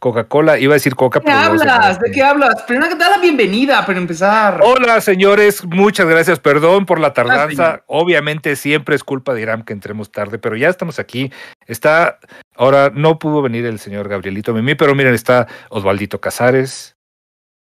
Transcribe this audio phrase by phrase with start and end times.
[0.00, 1.20] Coca-Cola, iba a decir Coca.
[1.20, 2.00] ¿De qué hablas?
[2.00, 2.62] ¿De qué hablas?
[2.62, 4.60] Primero que da la bienvenida para empezar.
[4.64, 6.40] Hola, señores, muchas gracias.
[6.40, 7.82] Perdón por la tardanza.
[7.86, 11.30] Obviamente siempre es culpa de Iram que entremos tarde, pero ya estamos aquí.
[11.66, 12.18] Está,
[12.56, 16.96] ahora no pudo venir el señor Gabrielito Mimi, pero miren, está Osvaldito Casares.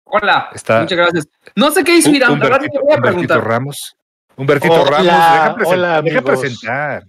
[0.05, 1.27] Hola, está muchas gracias.
[1.55, 3.43] No sé qué hizo la verdad voy a preguntar.
[3.45, 3.97] Ramos.
[4.35, 7.03] Humbertito Ramos, deja, hola, deja presentar.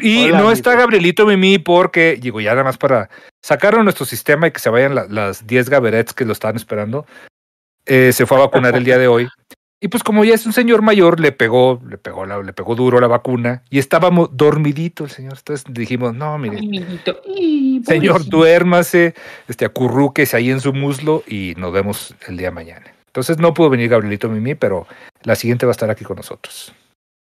[0.00, 3.08] Y no está Gabrielito Mimi porque, digo, ya nada más para
[3.42, 7.06] sacar a nuestro sistema y que se vayan las 10 Gaberets que lo estaban esperando.
[7.86, 9.28] Eh, se fue a vacunar el día de hoy.
[9.80, 12.74] Y pues como ya es un señor mayor, le pegó, le pegó, la, le pegó
[12.74, 15.34] duro la vacuna y estábamos dormidito el señor.
[15.38, 16.58] Entonces dijimos, no, mire,
[17.84, 19.14] señor, duérmase,
[19.46, 22.92] este, acurrúquese ahí en su muslo y nos vemos el día mañana.
[23.06, 24.88] Entonces no pudo venir Gabrielito Mimi, pero
[25.22, 26.74] la siguiente va a estar aquí con nosotros.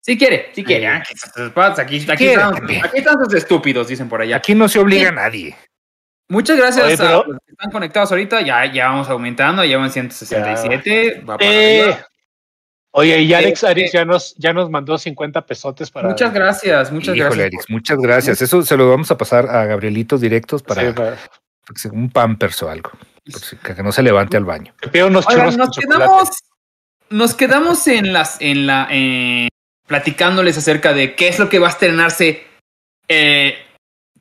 [0.04, 0.86] Si quiere, si quiere.
[0.86, 1.14] Aquí,
[2.10, 4.36] aquí, están, los estúpidos, dicen por allá.
[4.36, 5.56] Aquí no se obliga a nadie.
[6.28, 8.42] Muchas gracias a los que están conectados ahorita.
[8.42, 11.22] Ya, ya vamos aumentando, ya van 167.
[11.22, 11.98] Va para eh,
[12.90, 16.10] Oye, y Alex, Alex ya, nos, ya nos mandó 50 pesotes para.
[16.10, 17.64] Muchas gracias, muchas gracias.
[17.70, 18.42] muchas gracias.
[18.42, 21.16] Eso se lo vamos a pasar a Gabrielitos directos para,
[21.92, 22.90] un pampers o algo.
[23.62, 24.74] que no se levante al baño.
[25.10, 26.30] nos quedamos,
[27.08, 28.86] nos quedamos en las, en la,
[29.86, 32.46] platicándoles acerca de qué es lo que va a estrenarse
[33.08, 33.58] eh,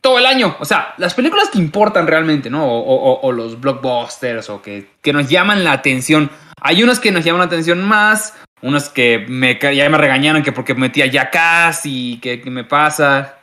[0.01, 0.55] todo el año.
[0.59, 2.65] O sea, las películas que importan realmente, ¿no?
[2.67, 6.29] O, los blockbusters o que, que, nos llaman la atención.
[6.61, 10.51] Hay unas que nos llaman la atención más, unas que me, ya me regañaron que
[10.51, 13.39] porque metía ya casi, que, que me pasa.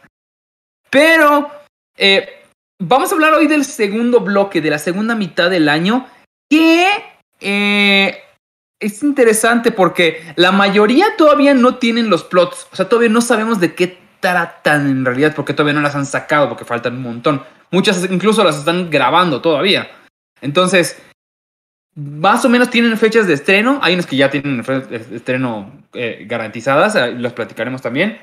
[0.91, 1.51] Pero
[1.97, 2.43] eh,
[2.79, 6.07] vamos a hablar hoy del segundo bloque, de la segunda mitad del año,
[6.51, 6.89] que
[7.41, 8.23] eh,
[8.81, 12.67] es interesante porque la mayoría todavía no tienen los plots.
[12.73, 16.06] O sea, todavía no sabemos de qué tratan en realidad porque todavía no las han
[16.06, 17.42] sacado porque faltan un montón.
[17.70, 19.91] Muchas incluso las están grabando todavía.
[20.41, 21.01] Entonces,
[21.95, 23.78] más o menos tienen fechas de estreno.
[23.83, 24.64] Hay unas que ya tienen
[25.12, 28.18] estreno eh, garantizadas, las platicaremos también.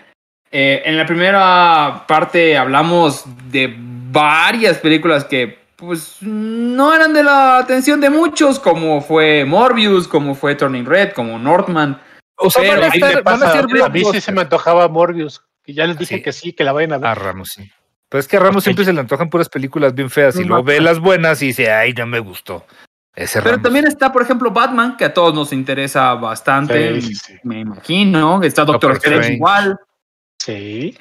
[0.51, 7.59] Eh, en la primera parte hablamos de varias películas que pues no eran de la
[7.59, 12.01] atención de muchos, como fue Morbius, como fue Turning Red, como Northman.
[12.35, 12.75] O sea,
[13.23, 16.33] van a, ser a mí sí se me antojaba Morbius, que ya les dije que
[16.33, 17.09] sí, que la vayan a ver.
[17.09, 17.71] A Ramos, sí.
[18.09, 20.63] Pero es que a Ramos siempre se le antojan puras películas bien feas y luego
[20.63, 22.65] ve las buenas y dice, ay, no me gustó.
[23.15, 26.99] Ese Pero también está, por ejemplo, Batman, que a todos nos interesa bastante,
[27.43, 28.41] me imagino.
[28.41, 29.79] Está Doctor, Strange igual.
[30.39, 30.95] Sí.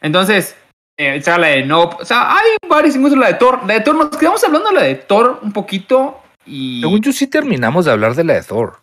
[0.00, 0.56] Entonces,
[1.00, 1.84] eh, la de No.
[1.84, 3.60] O sea, hay varios, incluso la de Thor.
[3.66, 6.20] La de Thor, nos quedamos hablando de la de Thor un poquito.
[6.44, 6.80] Y...
[6.80, 8.80] Según yo, sí terminamos de hablar de la de Thor.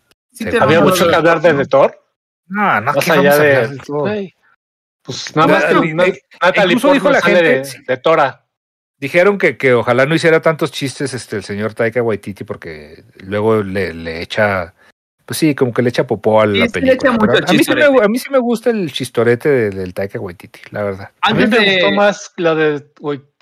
[0.60, 2.00] ¿Había mucho que hablar de, Thor?
[2.48, 4.34] No, no, más allá de.
[5.02, 5.66] Pues nada más.
[6.42, 8.46] Natalie dijo la gente de, de Tora.
[9.00, 13.62] Dijeron que, que ojalá no hiciera tantos chistes este el señor Taika Waititi porque luego
[13.62, 14.74] le, le echa
[15.28, 17.18] pues sí, como que le echa popó a la película.
[17.46, 20.84] a, mí sí me, a, mí sí me, gusta el chistorete del, Taika Waititi, la
[20.84, 21.12] verdad.
[21.20, 22.86] A mí me gustó más la de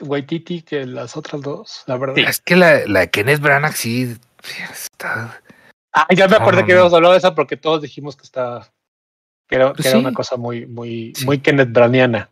[0.02, 2.18] Waititi que las otras dos, la verdad.
[2.18, 4.18] Es que la, la de Kenneth Branagh sí
[4.74, 5.40] está...
[5.94, 8.68] Ah, ya me acordé que habíamos hablado de esa porque todos dijimos que está
[9.48, 12.32] que era, pues una cosa muy, muy, muy Kenneth Braniana.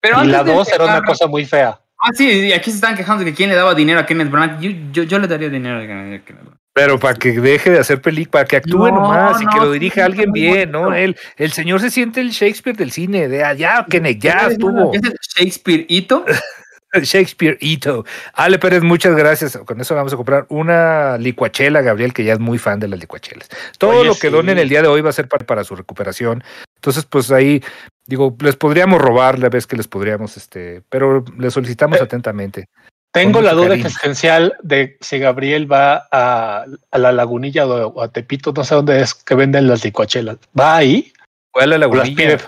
[0.00, 1.78] Pero y la dos era una cosa muy fea.
[1.98, 4.30] Ah, sí, y aquí se están quejando de que quién le daba dinero a Kenneth
[4.30, 4.60] Branagh.
[4.60, 6.58] Yo, yo, yo le daría dinero a Kenneth Branagh.
[6.78, 10.04] Pero para que deje de hacer película, para que actúe nomás y que lo dirija
[10.04, 10.94] alguien bien, ¿no?
[10.94, 14.94] Él, el señor se siente el Shakespeare del cine, de allá, que ya estuvo.
[14.94, 16.24] ¿Es el Shakespeare Ito?
[17.02, 18.04] Shakespeare Ito.
[18.32, 19.58] Ale Pérez, muchas gracias.
[19.58, 23.00] Con eso vamos a comprar una licuachela, Gabriel, que ya es muy fan de las
[23.00, 23.48] licuachelas.
[23.76, 26.44] Todo lo que donen el día de hoy va a ser para, para, su recuperación.
[26.76, 27.60] Entonces, pues ahí,
[28.06, 32.68] digo, les podríamos robar la vez que les podríamos, este, pero les solicitamos eh, atentamente.
[33.12, 38.64] Tengo la duda existencial de si Gabriel va a, la lagunilla o a Tepito, no
[38.64, 40.36] sé dónde es que venden las licuachelas.
[40.58, 41.12] ¿Va ahí?
[41.50, 42.38] ¿Fue a la lagunilla?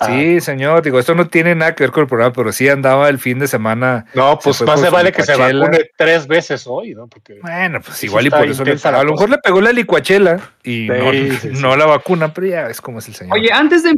[0.00, 0.40] Sí, ah.
[0.40, 3.18] señor, digo, esto no tiene nada que ver con el programa, pero sí andaba el
[3.18, 4.06] fin de semana.
[4.14, 7.08] No, pues más se vale que se vacune tres veces hoy, ¿no?
[7.08, 10.52] Porque bueno, pues igual y por eso le, a lo mejor le pegó la licuachela
[10.62, 10.88] y
[11.52, 13.36] no, la vacuna, pero ya es como es el señor.
[13.36, 13.92] Oye, antes de,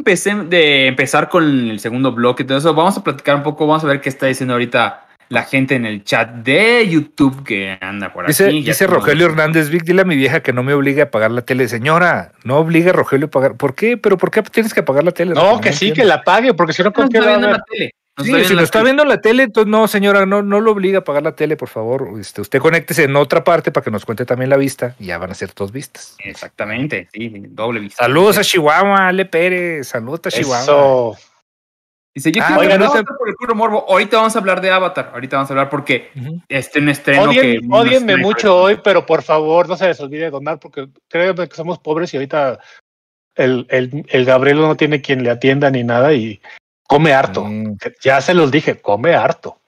[0.48, 3.88] de empezar con el segundo bloque, todo eso, vamos a platicar un poco, vamos a
[3.88, 8.26] ver qué está diciendo ahorita la gente en el chat de YouTube que anda por
[8.26, 8.62] dice, aquí.
[8.62, 11.42] Dice Rogelio Hernández, Vic, dile a mi vieja que no me obligue a pagar la
[11.42, 11.68] tele.
[11.68, 13.56] Señora, no obliga a Rogelio a pagar.
[13.56, 13.96] ¿Por qué?
[13.96, 15.34] ¿Pero por qué tienes que pagar la tele?
[15.34, 17.94] No, que sí, que la pague, porque si no, ¿con qué va la tele?
[18.18, 21.04] sí, si lo está viendo la tele, entonces no, señora, no, no lo obliga a
[21.04, 22.08] pagar la tele, por favor.
[22.18, 25.18] Este, usted conéctese en otra parte para que nos cuente también la vista y ya
[25.18, 26.16] van a ser dos vistas.
[26.18, 28.02] Exactamente, sí, doble vista.
[28.02, 31.16] Saludos a Chihuahua, Ale Pérez, saludos a Chihuahua.
[32.12, 33.86] Dice, yo ah, quiero por el puro morbo.
[33.88, 35.10] Ahorita vamos a hablar de Avatar.
[35.14, 36.10] Ahorita vamos a hablar porque
[36.48, 37.60] este un estreno que.
[37.70, 41.78] Odienme mucho hoy, pero por favor no se les olvide donar porque creo que somos
[41.78, 42.58] pobres y ahorita
[43.36, 46.40] el, el, el Gabriel no tiene quien le atienda ni nada y
[46.88, 47.44] come harto.
[47.44, 47.76] Mm.
[48.02, 49.58] Ya se los dije, come harto.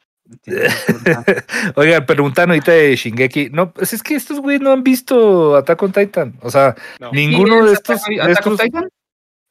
[1.77, 3.51] Oigan, preguntan ahorita de Shingeki.
[3.51, 6.39] No, pues es que estos güeyes no han visto Attack on Titan.
[6.43, 6.75] O sea,
[7.13, 8.01] ninguno de estos.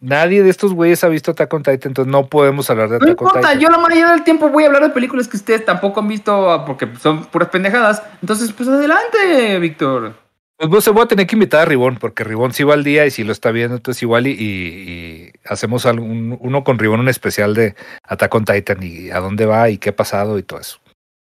[0.01, 3.09] Nadie de estos güeyes ha visto Attack on Titan, entonces no podemos hablar de Attack
[3.09, 3.33] on Titan.
[3.33, 5.99] No importa, yo la mayoría del tiempo voy a hablar de películas que ustedes tampoco
[5.99, 8.01] han visto porque son puras pendejadas.
[8.19, 10.15] Entonces, pues adelante, Víctor.
[10.57, 13.05] Pues se voy a tener que invitar a Ribón, porque Ribón sí va al día
[13.05, 17.75] y si lo está viendo, entonces igual y, hacemos uno con Ribón, un especial de
[18.03, 20.79] Attack on Titan y a dónde va y qué ha pasado y todo eso.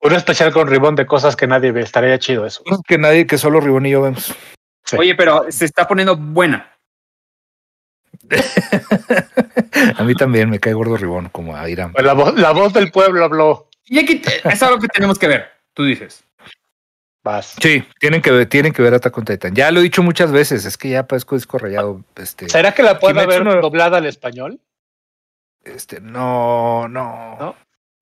[0.01, 2.63] Un especial con Ribón de cosas que nadie ve, estaría chido eso.
[2.87, 4.35] Que nadie, que solo Ribón y yo vemos.
[4.97, 6.72] Oye, pero se está poniendo buena.
[9.97, 11.93] a mí también me cae gordo Ribón, como a Irán.
[11.93, 13.69] Pues la, voz, la voz del pueblo habló.
[13.85, 16.23] Y aquí es algo que tenemos que ver, tú dices.
[17.61, 19.55] Sí, tienen que ver, tienen que ver Attack on Titan.
[19.55, 22.03] Ya lo he dicho muchas veces, es que ya parezco disco rayado.
[22.17, 24.59] Este, ¿Será que la puedo ver doblada al español?
[25.63, 27.55] Este, no, no.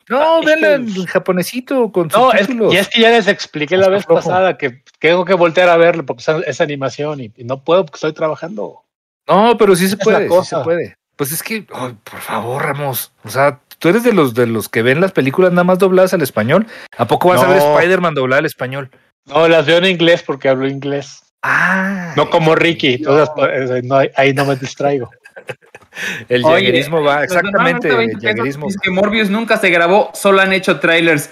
[0.09, 2.31] No, no en japonesito con no,
[2.71, 6.05] y es que ya les expliqué la vez pasada que tengo que voltear a verlo
[6.05, 8.83] porque es, animación y, no puedo porque estoy trabajando.
[9.27, 10.95] No, pero sí se puede, sí se puede.
[11.15, 14.81] Pues es que, por favor, Ramos, o sea, tú eres de los de los que
[14.81, 16.67] ven las películas nada más dobladas al español.
[16.97, 18.89] ¿A poco vas a ver Spider-Man doblada al español?
[19.25, 21.21] No, las veo en inglés porque hablo inglés.
[21.43, 22.13] Ah.
[22.15, 25.09] No como Ricky, entonces pues, ahí no me distraigo.
[26.29, 27.89] el jaguerismo va, exactamente.
[27.89, 28.67] El jaguerismo.
[28.67, 31.29] Es que Morbius nunca se grabó, solo han hecho trailers.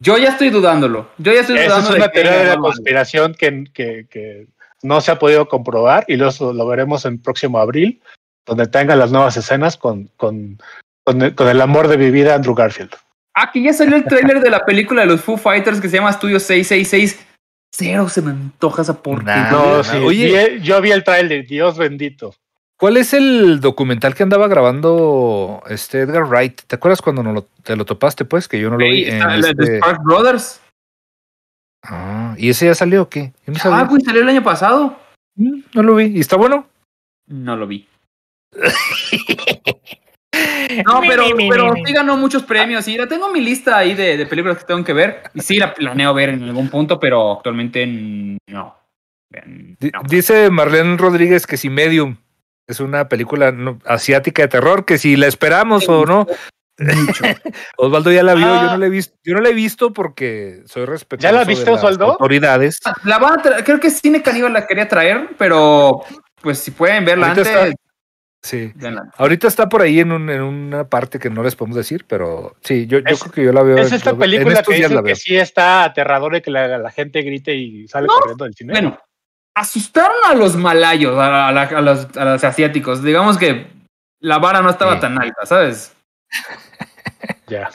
[0.00, 1.10] Yo ya estoy dudándolo.
[1.18, 1.90] Yo ya estoy dudando.
[1.90, 4.46] Es una teoría de la conspiración que, que, que,
[4.84, 8.00] no se ha podido comprobar y lo, lo veremos en próximo abril,
[8.46, 10.58] donde tengan las nuevas escenas con, con,
[11.02, 12.94] con, el, con el amor de mi vida, Andrew Garfield.
[13.34, 15.96] Ah, que ya salió el tráiler de la película de los Foo Fighters que se
[15.96, 17.26] llama Studio 666.
[17.72, 19.50] Cero se me antoja esa porquería.
[19.50, 19.96] No, sí.
[19.96, 22.34] Oye, yo vi el tráiler, Dios bendito.
[22.76, 26.60] ¿Cuál es el documental que andaba grabando este Edgar Wright?
[26.66, 28.46] ¿Te acuerdas cuando no lo, te lo topaste, pues?
[28.46, 29.04] Que yo no lo vi.
[29.04, 29.54] En el este...
[29.54, 30.60] de Spark Brothers.
[31.84, 33.32] Ah, ¿y ese ya salió o qué?
[33.64, 34.98] ah, pues salió el año pasado.
[35.36, 36.06] Mm, no lo vi.
[36.06, 36.66] ¿Y está bueno?
[37.26, 37.86] No lo vi.
[40.84, 44.26] No, pero, pero sí ganó muchos premios y la tengo en mi lista ahí de,
[44.26, 45.22] películas que tengo que ver.
[45.34, 48.76] Y sí la planeo ver en algún punto, pero actualmente no.
[50.08, 52.16] Dice Marlene Rodríguez que si Medium
[52.66, 53.54] es una película
[53.84, 56.26] asiática de terror, que si la esperamos o no.
[57.76, 58.76] Osvaldo ya la vio, yo no ah.
[58.76, 61.32] la he visto, yo no la he visto porque soy respetuoso.
[61.32, 62.12] ¿Ya la viste, Osvaldo?
[62.12, 62.80] Autoridades.
[63.04, 66.02] La va creo que Cine Caníbal la quería traer, pero
[66.40, 67.74] pues si pueden verla antes.
[68.42, 68.74] Sí.
[69.16, 72.56] Ahorita está por ahí en, un, en, una parte que no les podemos decir, pero
[72.60, 73.78] sí, yo, yo creo que yo la veo.
[73.78, 77.88] Es esta película que, dice que sí está aterradora y que la, gente grite y
[77.88, 78.72] sale corriendo del cine.
[78.74, 78.98] Bueno,
[79.54, 83.02] asustaron a los malayos, a, a, los, a los, asiáticos.
[83.02, 83.66] Digamos que
[84.20, 85.94] la vara no estaba tan alta, ¿sabes?
[87.46, 87.70] Ya.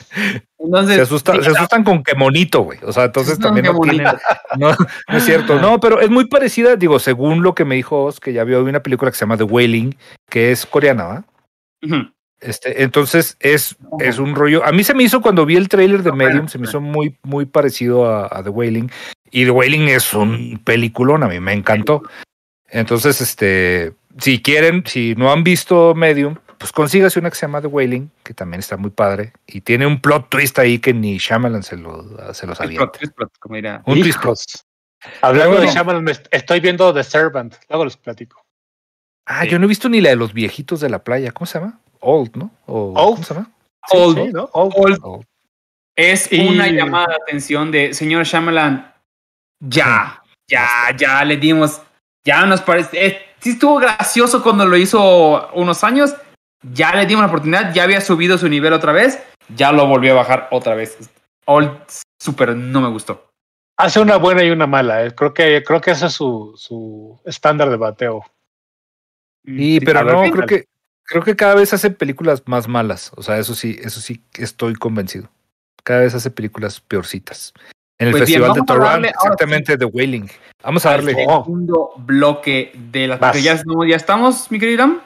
[0.58, 2.78] Entonces, se, asustan con qué monito, güey.
[2.82, 3.66] O sea, entonces también
[4.58, 4.76] no, no,
[5.16, 5.60] es cierto.
[5.60, 8.62] No, pero es muy parecida, digo, según lo que me dijo Oz, que ya vio
[8.62, 9.96] una película que se llama The Wailing,
[10.28, 11.24] que es coreana, ¿va?
[12.40, 14.64] Este, entonces es, es un rollo.
[14.64, 17.16] A mí se me hizo cuando vi el trailer de Medium, se me hizo muy,
[17.22, 18.90] muy parecido a, The Wailing.
[19.30, 22.02] Y The Wailing es un peliculón, a mí me encantó.
[22.68, 27.62] Entonces, este, si quieren, si no han visto Medium, pues consígase una que se llama
[27.62, 31.16] The Wailing, que también está muy padre, y tiene un plot twist ahí que ni
[31.16, 32.82] Shyamalan se lo, se lo sabía.
[32.82, 33.14] Un twist
[34.20, 34.38] plot.
[35.22, 38.44] Hablando de Shyamalan, estoy viendo The Servant, luego los platico.
[39.24, 41.58] Ah, yo no he visto ni la de los viejitos de la playa, ¿cómo se
[41.58, 41.80] llama?
[42.00, 42.50] Old, ¿no?
[42.66, 42.94] Old.
[42.94, 43.50] ¿Cómo se llama?
[43.92, 44.50] Old, ¿no?
[44.52, 45.24] Old.
[45.96, 48.92] Es una llamada de atención de, señor Shyamalan,
[49.60, 51.80] ya, ya, ya le dimos,
[52.22, 56.14] ya nos parece, eh, sí estuvo gracioso cuando lo hizo unos años,
[56.62, 59.22] ya le dimos la oportunidad, ya había subido su nivel otra vez,
[59.54, 60.98] ya lo volvió a bajar otra vez.
[61.46, 61.70] Old
[62.18, 63.30] Super no me gustó.
[63.76, 65.14] Hace una buena y una mala, eh.
[65.14, 68.24] creo que creo que ese es su, su estándar de bateo.
[69.44, 70.64] Sí, pero no, creo que
[71.04, 74.74] creo que cada vez hace películas más malas, o sea, eso sí, eso sí estoy
[74.74, 75.30] convencido.
[75.82, 77.54] Cada vez hace películas peorcitas.
[77.98, 80.30] En el pues Festival de Toronto, exactamente, The Wailing.
[80.62, 81.14] Vamos a darle.
[81.14, 83.32] segundo bloque de la.
[83.32, 85.00] Ya, ya estamos, mi querido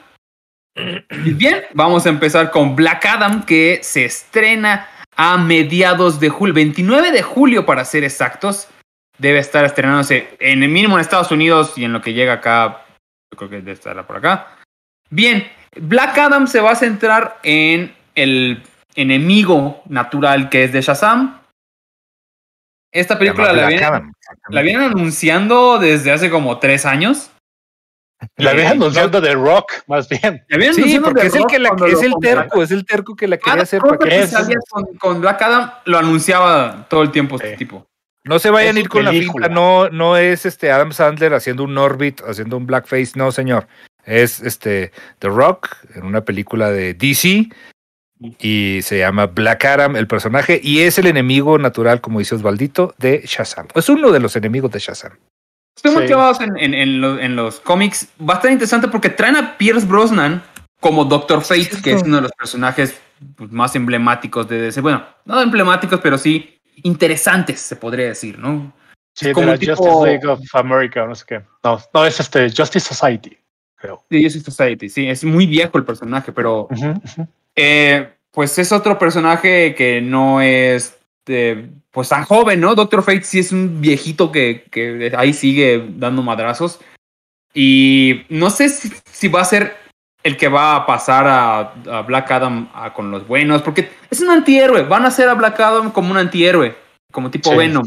[0.75, 6.53] y bien, vamos a empezar con Black Adam, que se estrena a mediados de julio,
[6.53, 8.67] 29 de julio para ser exactos.
[9.17, 12.85] Debe estar estrenándose en el mínimo en Estados Unidos y en lo que llega acá,
[13.31, 14.57] yo creo que debe estar por acá.
[15.09, 18.61] Bien, Black Adam se va a centrar en el
[18.95, 21.39] enemigo natural que es de Shazam.
[22.91, 24.13] Esta película la vienen,
[24.49, 27.31] la vienen anunciando desde hace como tres años.
[28.37, 30.43] La vienen anunciando de Rock, más bien.
[30.73, 33.63] Sí, porque es el, que la, es el terco, es el terco que la quería
[33.63, 33.81] hacer.
[33.81, 34.27] Para que
[34.69, 37.87] con, con, Black Adam lo anunciaba todo el tiempo este tipo.
[38.23, 41.63] No se vayan a ir con la finta, no, no es este Adam Sandler haciendo
[41.63, 43.67] un Orbit, haciendo un blackface, no señor.
[44.03, 47.49] Es este The Rock en una película de DC
[48.39, 52.95] y se llama Black Adam el personaje y es el enemigo natural, como dice Osvaldito,
[52.97, 53.67] de Shazam.
[53.75, 55.11] Es uno de los enemigos de Shazam.
[55.75, 58.07] Estoy motivado en, en, los, cómics.
[58.19, 60.41] Estar interesante porque traen a Pierce Brosnan
[60.79, 62.99] como Doctor Fate, que es uno de los personajes
[63.35, 64.81] pues, más emblemáticos de DC.
[64.81, 68.73] Bueno, no emblemáticos, pero sí interesantes, se podría decir, ¿no?
[69.13, 71.41] Sí, como de Justice League of America, no sé qué.
[71.63, 73.37] No, no, es este Justice Society,
[73.75, 74.03] creo.
[74.09, 76.67] Sí, Justice Society, sí, es muy viejo el personaje, pero
[77.55, 80.97] eh, pues es otro personaje que no es
[81.91, 82.75] pues tan joven, ¿no?
[82.75, 86.79] Doctor Fate sí es un viejito que, que ahí sigue dando madrazos.
[87.53, 89.77] Y no sé si, va a ser
[90.23, 94.83] el que va a pasar a, Black Adam con los buenos, porque es un antihéroe.
[94.83, 96.75] Van a hacer a Black Adam como un antihéroe,
[97.11, 97.85] como tipo Venom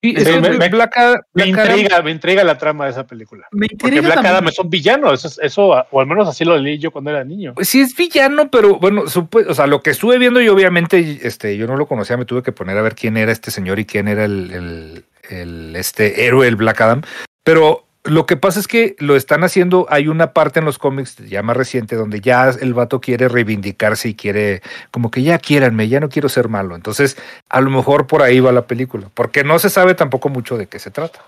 [0.00, 3.48] me, intriga, me intriga la trama de esa película.
[3.50, 6.78] Me Porque Black Adam es un villano, eso, eso, o al menos así lo leí
[6.78, 7.54] yo cuando era niño.
[7.54, 11.56] Pues sí es villano, pero bueno, o sea, lo que estuve viendo yo obviamente, este,
[11.56, 13.86] yo no lo conocía, me tuve que poner a ver quién era este señor y
[13.86, 17.02] quién era el, el, el este héroe, el Black Adam.
[17.42, 21.16] Pero lo que pasa es que lo están haciendo, hay una parte en los cómics
[21.16, 25.88] ya más reciente donde ya el vato quiere reivindicarse y quiere, como que ya quiéranme,
[25.88, 26.74] ya no quiero ser malo.
[26.74, 27.16] Entonces,
[27.48, 30.66] a lo mejor por ahí va la película, porque no se sabe tampoco mucho de
[30.66, 31.24] qué se trata.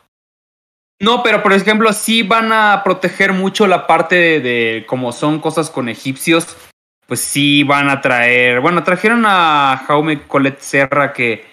[0.98, 5.40] No, pero por ejemplo, sí van a proteger mucho la parte de, de como son
[5.40, 6.56] cosas con egipcios,
[7.06, 11.44] pues sí van a traer, bueno, trajeron a Jaume Colette Serra que,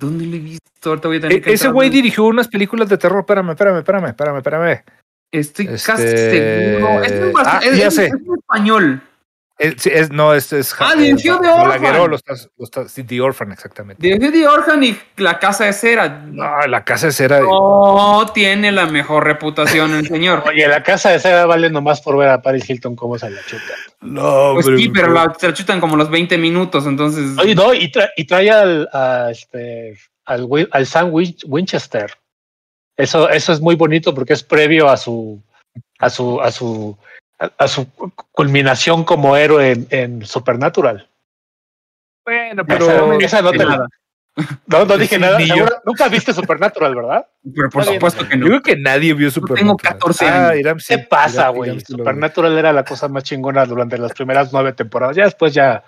[0.00, 0.90] ¿Dónde le he visto?
[0.90, 3.20] Ahorita voy a tener e, Ese güey dirigió unas películas de terror.
[3.20, 4.84] Espérame, espérame, espérame, espérame, espérame.
[5.32, 7.02] Estoy casi este, seguro.
[7.02, 9.02] Es, un, ah, es, es español.
[9.58, 10.72] Es, no, este es.
[10.78, 12.10] Ah, dirigió The Orphan.
[12.10, 12.22] Los,
[12.56, 14.00] los, The Orphan, exactamente.
[14.00, 16.08] Dirigió The Orphan y La Casa de Cera.
[16.08, 17.40] No, La Casa de Cera.
[17.40, 20.44] No tiene la mejor reputación el señor.
[20.46, 23.40] Oye, La Casa de Cera vale nomás por ver a Paris Hilton cómo se la
[23.46, 23.64] chuta.
[24.00, 27.36] No, Pues sí, pero la, se la chutan como los 20 minutos, entonces.
[27.36, 32.12] Oye, no, y, y trae al, a este, al, al Sam Winchester.
[32.96, 35.42] Eso, eso es muy bonito porque es previo a su,
[35.98, 36.96] a su, a su
[37.38, 37.90] a, su
[38.32, 41.08] culminación como héroe en, Supernatural.
[42.24, 43.88] Bueno, pero esa, no te nada.
[44.66, 45.38] No, no dije nada.
[45.84, 47.26] Nunca viste Supernatural, ¿verdad?
[47.54, 48.46] Pero por supuesto que no.
[48.46, 49.76] Yo creo que nadie vio Supernatural.
[49.76, 50.86] tengo 14 ah, años.
[50.86, 51.80] ¿Qué pasa, güey?
[51.80, 55.16] Supernatural era la cosa más chingona durante las primeras nueve temporadas.
[55.16, 55.82] Ya después ya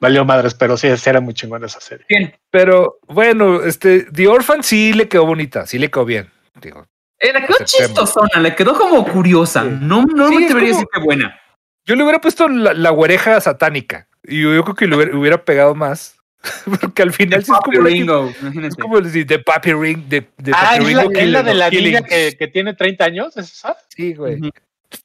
[0.00, 2.04] valió madres, pero sí, era muy chingona esa serie.
[2.08, 2.34] Bien.
[2.50, 6.30] Pero bueno, este, The Orphan sí le quedó bonita, sí le quedó bien.
[6.60, 6.86] Digo,
[7.18, 9.64] eh, le quedó chistosona, le quedó como curiosa.
[9.64, 11.40] No, no me debería decir que buena.
[11.86, 14.08] Yo le hubiera puesto la, la güereja satánica.
[14.22, 16.16] Y yo, creo que le hubiera, pegado más.
[16.80, 20.04] Porque al final sí es como, Ringo, es como decir de Papi Ring.
[20.08, 23.36] De, de ah, ¿es, la, ¿es la, de la niña que, que, tiene 30 años?
[23.36, 23.76] ¿Es esa?
[23.88, 24.40] Sí, güey.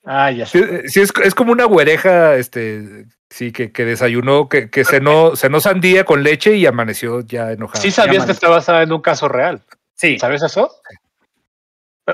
[0.06, 0.88] Ah, ya sé.
[0.90, 5.60] Sí, es, es, como una güereja, este, sí, que, que desayunó, que, que cenó, cenó
[5.60, 7.82] sandía con leche y amaneció ya enojada.
[7.82, 9.62] Sí sabías que está basada en un caso real.
[9.96, 10.20] Sí.
[10.20, 10.72] ¿Sabes eso?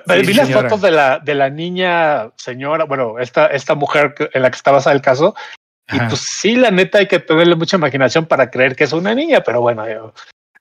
[0.07, 0.25] Sí.
[0.25, 4.49] Vi las fotos de la, de la niña señora, bueno, esta, esta mujer en la
[4.51, 5.35] que está basada el caso.
[5.91, 9.13] Y pues sí, la neta hay que tenerle mucha imaginación para creer que es una
[9.13, 9.83] niña, pero bueno.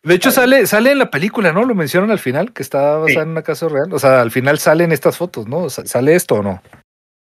[0.02, 1.64] de hecho, sale, sale en la película, ¿no?
[1.64, 3.92] Lo mencionan al final, que está basada en una casa real.
[3.92, 5.70] O sea, al final salen estas fotos, ¿no?
[5.70, 6.62] ¿Sale esto o no?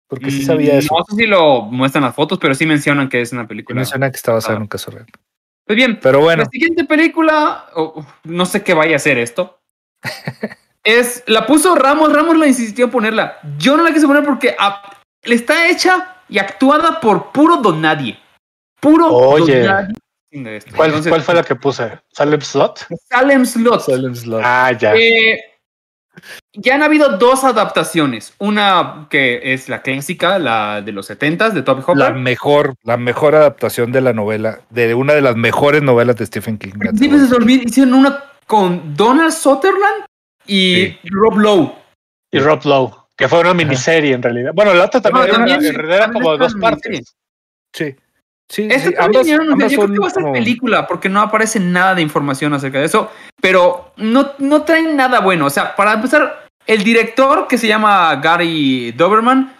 [0.08, 0.94] Porque sí sabía eso.
[0.98, 3.76] No sé si lo muestran las fotos, pero sí mencionan que es una película.
[3.76, 5.06] Mencionan que está basada en un caso real.
[5.64, 6.42] Pues bien, pero bueno.
[6.42, 7.66] La siguiente película,
[8.24, 9.60] no sé qué vaya a ser esto.
[10.84, 13.38] Es, la puso Ramos, Ramos la insistió en ponerla.
[13.58, 14.56] Yo no la quise poner porque
[15.24, 18.18] le está hecha y actuada por puro don nadie.
[18.80, 19.68] Puro Oye.
[20.74, 22.00] ¿Cuál, ¿Cuál, fue la que puse?
[22.10, 22.86] ¿Salem Slot?
[23.08, 23.80] Salem Slot.
[23.82, 24.40] Salem Slot.
[24.42, 24.94] Ah, ya.
[24.96, 25.38] Eh,
[26.54, 28.34] ya han habido dos adaptaciones.
[28.38, 31.96] Una que es la clásica, la de los 70 de Toby Hopper.
[31.96, 36.26] La mejor, la mejor adaptación de la novela, de una de las mejores novelas de
[36.26, 36.72] Stephen King.
[36.98, 40.06] Sí, pues se olvidó, hicieron una con Donald Sutherland
[40.46, 41.74] y Rob Lowe.
[42.30, 44.52] Y Rob Lowe, que fue una miniserie en realidad.
[44.54, 47.14] Bueno, la otra también, era, en realidad era como dos partes.
[47.72, 47.94] Sí.
[48.48, 49.56] Sí, Esta sí, ambas, yo creo
[49.88, 53.94] que va a ser película porque no aparece nada de información acerca de eso, pero
[53.96, 55.46] no, no traen nada bueno.
[55.46, 59.54] O sea, para empezar, el director que se llama Gary Doberman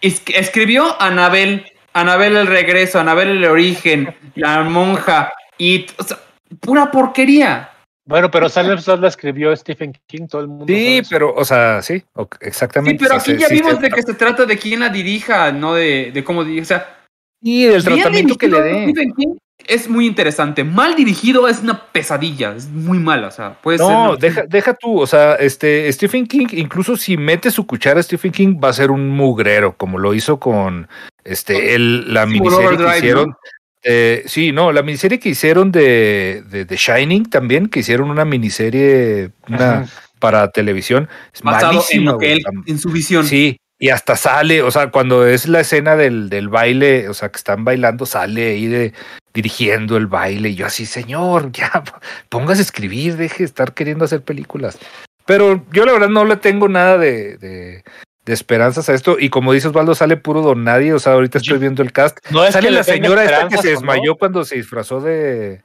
[0.00, 6.18] escribió Anabel Anabel el regreso, Anabel el origen, la monja y o sea,
[6.60, 7.70] pura porquería.
[8.04, 10.66] Bueno, pero Salem Slot la escribió Stephen King, todo el mundo.
[10.66, 12.02] Sí, pero, o sea, sí,
[12.40, 12.98] exactamente.
[12.98, 16.10] Sí, pero aquí ya vimos de que se trata de quién la dirija, no de,
[16.12, 16.62] de cómo dirige.
[16.62, 16.98] O sea,
[17.40, 18.90] y del tratamiento que le dé.
[18.90, 20.64] Stephen King es muy interesante.
[20.64, 23.28] Mal dirigido es una pesadilla, es muy mala.
[23.28, 25.00] O sea, puede no, deja, deja tú.
[25.00, 28.90] O sea, este Stephen King, incluso si mete su cuchara, Stephen King va a ser
[28.90, 30.88] un mugrero, como lo hizo con
[31.24, 33.34] este el, la miniserie que hicieron.
[33.84, 39.30] Eh, sí, no, la miniserie que hicieron de, de, Shining también, que hicieron una miniserie
[39.48, 41.08] una, para televisión.
[41.34, 43.26] Es Basado en lo que él, en su visión.
[43.26, 47.30] Sí, y hasta sale, o sea, cuando es la escena del, del baile, o sea,
[47.30, 48.92] que están bailando, sale ahí de
[49.34, 50.50] dirigiendo el baile.
[50.50, 51.82] Y yo así, señor, ya,
[52.28, 54.78] póngase a escribir, deje de estar queriendo hacer películas.
[55.26, 57.82] Pero yo la verdad no le tengo nada de, de
[58.26, 59.16] esperanzas a esto.
[59.18, 60.92] Y como dice Osvaldo, sale puro don nadie.
[60.92, 62.18] O sea, ahorita estoy viendo el cast.
[62.30, 65.62] No sale la señora esta que se desmayó cuando se disfrazó de.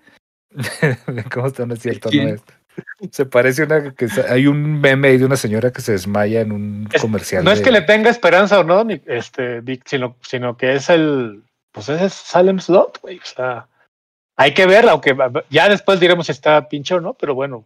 [1.34, 1.66] ¿Cómo está?
[1.66, 2.42] No es cierto, no es.
[3.12, 6.52] Se parece una que hay un meme ahí de una señora que se desmaya en
[6.52, 7.44] un comercial.
[7.44, 11.44] No es que le tenga esperanza o no, ni este, sino, sino que es el.
[11.72, 13.18] Pues es Salem Slot, güey.
[13.18, 13.68] O sea,
[14.36, 15.16] hay que verla, aunque
[15.50, 17.66] ya después diremos si está pinche o no, pero bueno.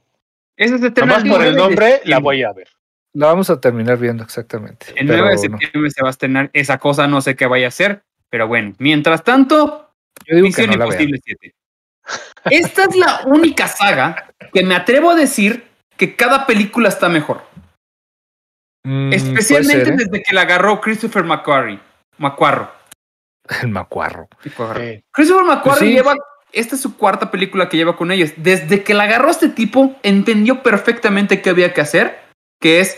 [0.56, 2.68] Ese es el Nomás por el nombre la voy a ver.
[3.14, 4.88] La vamos a terminar viendo exactamente.
[4.96, 7.72] El 9 de septiembre se va a estrenar esa cosa, no sé qué vaya a
[7.72, 9.94] ser, pero bueno, mientras tanto,
[10.26, 11.54] Yo digo Misión Imposible 7.
[12.46, 17.44] Esta es la única saga que me atrevo a decir que cada película está mejor.
[18.84, 19.96] Mm, Especialmente ¿eh?
[19.98, 21.80] desde que la agarró Christopher McQuarrie.
[22.18, 22.72] Macuarro.
[23.62, 24.28] El Macuarro.
[24.42, 26.16] Christopher McQuarrie pues lleva.
[26.54, 28.32] Esta es su cuarta película que lleva con ellos.
[28.38, 32.21] Desde que la agarró este tipo, entendió perfectamente qué había que hacer
[32.62, 32.98] que es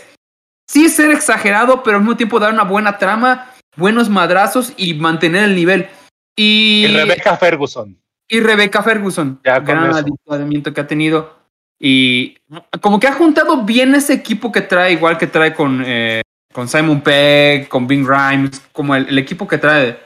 [0.68, 5.44] sí ser exagerado, pero al mismo tiempo dar una buena trama, buenos madrazos y mantener
[5.44, 5.88] el nivel.
[6.36, 7.98] Y, Rebecca Ferguson.
[8.28, 11.36] Y Rebecca Ferguson, ya, gran adicionamiento que ha tenido.
[11.78, 12.36] Y
[12.80, 16.68] como que ha juntado bien ese equipo que trae, igual que trae con, eh, con
[16.68, 19.98] Simon Pegg, con Bing Grimes, como el, equipo que trae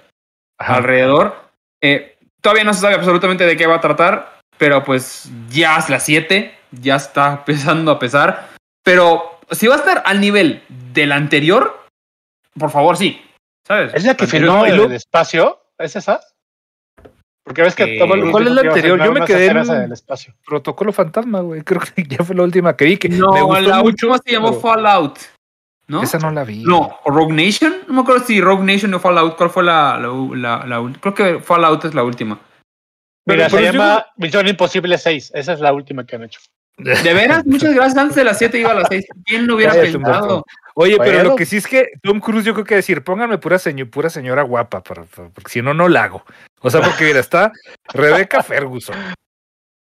[0.58, 1.50] alrededor.
[1.80, 5.88] Eh, todavía no se sabe absolutamente de qué va a tratar, pero pues ya es
[5.88, 8.48] la 7, ya está empezando a pesar.
[8.82, 11.86] Pero si va a estar al nivel del anterior,
[12.58, 13.20] por favor, sí.
[13.66, 13.94] ¿Sabes?
[13.94, 15.60] ¿Es la que filmó el, espacio?
[15.78, 16.20] ¿Es esa?
[17.44, 19.02] Porque ves que todo ¿Cuál es la anterior?
[19.02, 20.34] Yo me quedé en el espacio.
[20.46, 21.62] Protocolo Fantasma, güey.
[21.64, 22.96] Creo que ya fue la última que vi.
[22.96, 25.18] Que no, me gustó la última se llamó Fallout.
[25.86, 26.02] ¿No?
[26.02, 26.62] Esa no la vi.
[26.62, 27.74] No, Rogue Nation.
[27.86, 29.36] No me acuerdo si Rogue Nation o Fallout.
[29.36, 31.00] ¿Cuál fue la, la, la, última?
[31.00, 32.38] Creo que Fallout es la última.
[33.26, 35.32] Mira, se llama Misión Imposible 6.
[35.34, 36.40] Esa es la última que han hecho.
[36.78, 37.96] De veras, muchas gracias.
[37.96, 39.06] Antes de las 7 iba a las 6.
[39.24, 40.44] ¿Quién lo hubiera pensado?
[40.74, 43.58] Oye, pero lo que sí es que Tom Cruise, yo creo que decir, pónganme pura,
[43.90, 46.24] pura señora guapa, porque si no, no la hago.
[46.60, 47.52] O sea, porque mira, está
[47.92, 48.96] Rebecca Ferguson.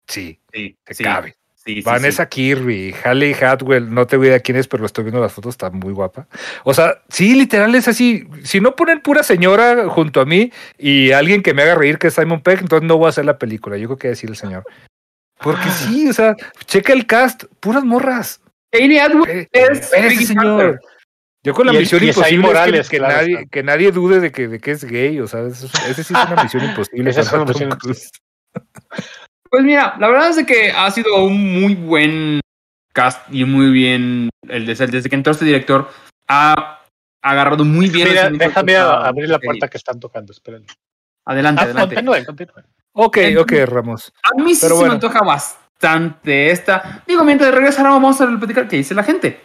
[0.08, 1.36] Sí, sí se cabe.
[1.84, 5.32] Vanessa Kirby, Halle Hatwell, no te voy a quién es, pero lo estoy viendo las
[5.32, 6.26] fotos, está muy guapa.
[6.64, 8.26] O sea, sí, literal es así.
[8.42, 12.08] Si no ponen pura señora junto a mí y alguien que me haga reír que
[12.08, 13.76] es Simon Peck, entonces no voy a hacer la película.
[13.76, 14.64] Yo creo que decir el señor.
[15.42, 18.40] Porque sí, o sea, checa el cast, puras morras.
[18.72, 20.80] Hayley Atwood eh, es ese señor.
[21.44, 24.70] Yo con la misión imposible Morales, que, nadie, que nadie dude de que, de que
[24.70, 25.66] es gay, o sea, ese,
[26.04, 27.10] sí es una misión imposible.
[27.10, 27.76] Esa es una misión
[29.50, 32.40] Pues mira, la verdad es que ha sido un muy buen
[32.92, 35.90] cast y muy bien, el desde, desde que entró este director,
[36.28, 36.80] ha
[37.20, 38.08] agarrado muy bien.
[38.08, 40.68] Mira, déjame abrir la puerta que están tocando, espérenme.
[41.24, 41.94] Adelante, ah, adelante.
[41.96, 42.64] Continúen, continúen.
[42.92, 44.12] Ok, ok, Ramos.
[44.22, 47.02] A mí sí se me antoja bastante esta.
[47.06, 49.40] Digo, mientras regresamos, vamos a platicar qué dice la gente.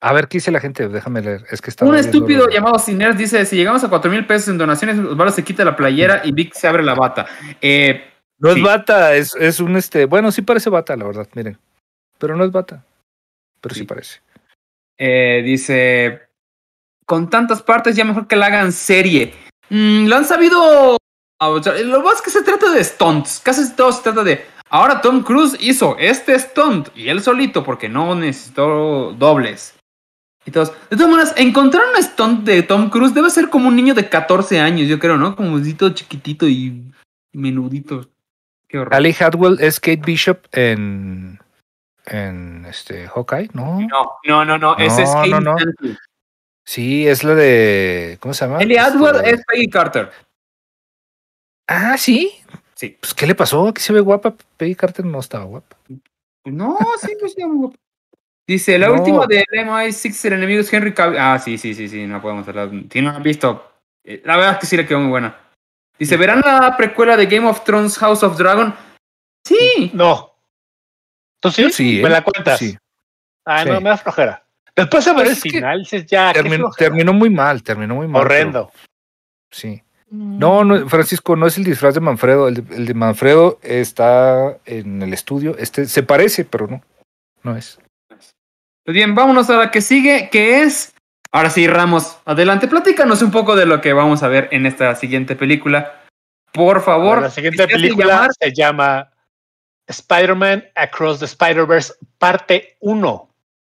[0.00, 0.88] A ver, ¿qué dice la gente?
[0.88, 1.44] Déjame leer.
[1.50, 1.84] Es que está.
[1.84, 5.42] Un estúpido llamado Ciners dice: Si llegamos a 4 mil pesos en donaciones, Osvaldo se
[5.42, 7.26] quita la playera y Vic se abre la bata.
[7.60, 8.04] Eh,
[8.38, 10.04] no es bata, es, es, un este.
[10.04, 11.58] Bueno, sí parece bata, la verdad, miren.
[12.18, 12.84] Pero no es bata.
[13.60, 14.20] Pero sí, parece.
[14.98, 16.28] Eh, dice:
[17.06, 19.32] Con tantas partes, ya mejor que la hagan serie.
[19.70, 20.98] Mm, lo han sabido
[21.40, 23.40] lo más que se trata de stunts.
[23.42, 24.46] Casi todo se trata de.
[24.68, 29.74] Ahora Tom Cruise hizo este stunt y él solito porque no necesitó dobles.
[30.44, 30.72] Y todos.
[30.90, 34.08] De todas maneras, encontrar un stunt de Tom Cruise debe ser como un niño de
[34.08, 35.36] 14 años, yo creo, ¿no?
[35.36, 36.92] Como un chiquitito y
[37.32, 38.08] menudito.
[38.68, 38.94] Qué horror.
[38.94, 41.40] Ali Hadwell es Kate Bishop en.
[42.08, 43.80] En este Hawkeye, ¿no?
[43.80, 44.76] No, no, no, no.
[44.76, 45.56] Ese es Kate no,
[46.64, 48.18] Sí, es la de.
[48.20, 48.60] ¿Cómo se llama?
[48.60, 50.10] Ellie Hadwell es Peggy Carter.
[51.68, 52.32] Ah, sí.
[52.74, 52.96] Sí.
[53.00, 53.72] Pues, ¿qué le pasó?
[53.72, 54.34] ¿Que se ve guapa?
[54.56, 55.76] Peggy Carter no estaba guapa.
[56.44, 57.76] No, sí, pues sí, guapa.
[58.48, 61.18] Dice, la última de MI6, el enemigo es Henry Cavill.
[61.18, 62.70] Ah, sí, sí, sí, sí, no podemos hablar.
[62.92, 63.72] Si no han visto,
[64.04, 65.36] eh, la verdad es que sí le quedó muy buena.
[65.98, 68.72] Dice, ¿verán la precuela de Game of Thrones House of Dragon?
[69.44, 69.90] Sí.
[69.94, 70.32] No.
[71.40, 71.72] ¿Tú sí?
[71.72, 72.12] Sí, ¿Me ¿eh?
[72.12, 72.58] la cuentas?
[72.60, 72.76] Sí.
[73.44, 73.70] Ah, Sí.
[73.70, 74.46] no, me da flojera.
[74.76, 78.22] Después de ver Pues el final, dices, ya, Terminó, muy mal, terminó muy mal.
[78.22, 78.72] pero- Horrendo.
[79.50, 79.82] Sí.
[80.16, 82.48] No, no, Francisco, no es el disfraz de Manfredo.
[82.48, 85.56] El de, el de Manfredo está en el estudio.
[85.58, 86.82] Este se parece, pero no.
[87.42, 87.78] No es.
[88.08, 90.94] Pues bien, vámonos a la que sigue, que es.
[91.32, 94.94] Ahora sí, Ramos, adelante, platícanos un poco de lo que vamos a ver en esta
[94.94, 96.02] siguiente película.
[96.52, 97.20] Por favor.
[97.20, 98.30] la siguiente ¿qué se hace película llamar?
[98.40, 99.10] se llama
[99.88, 103.28] Spider-Man Across the Spider-Verse, parte 1.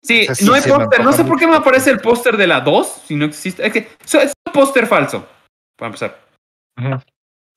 [0.03, 1.03] Sí, Esa sí no hay póster.
[1.03, 3.67] No sé por qué me aparece el póster de la 2, si no existe.
[3.67, 5.27] Es que es un póster falso.
[5.77, 6.28] Para empezar.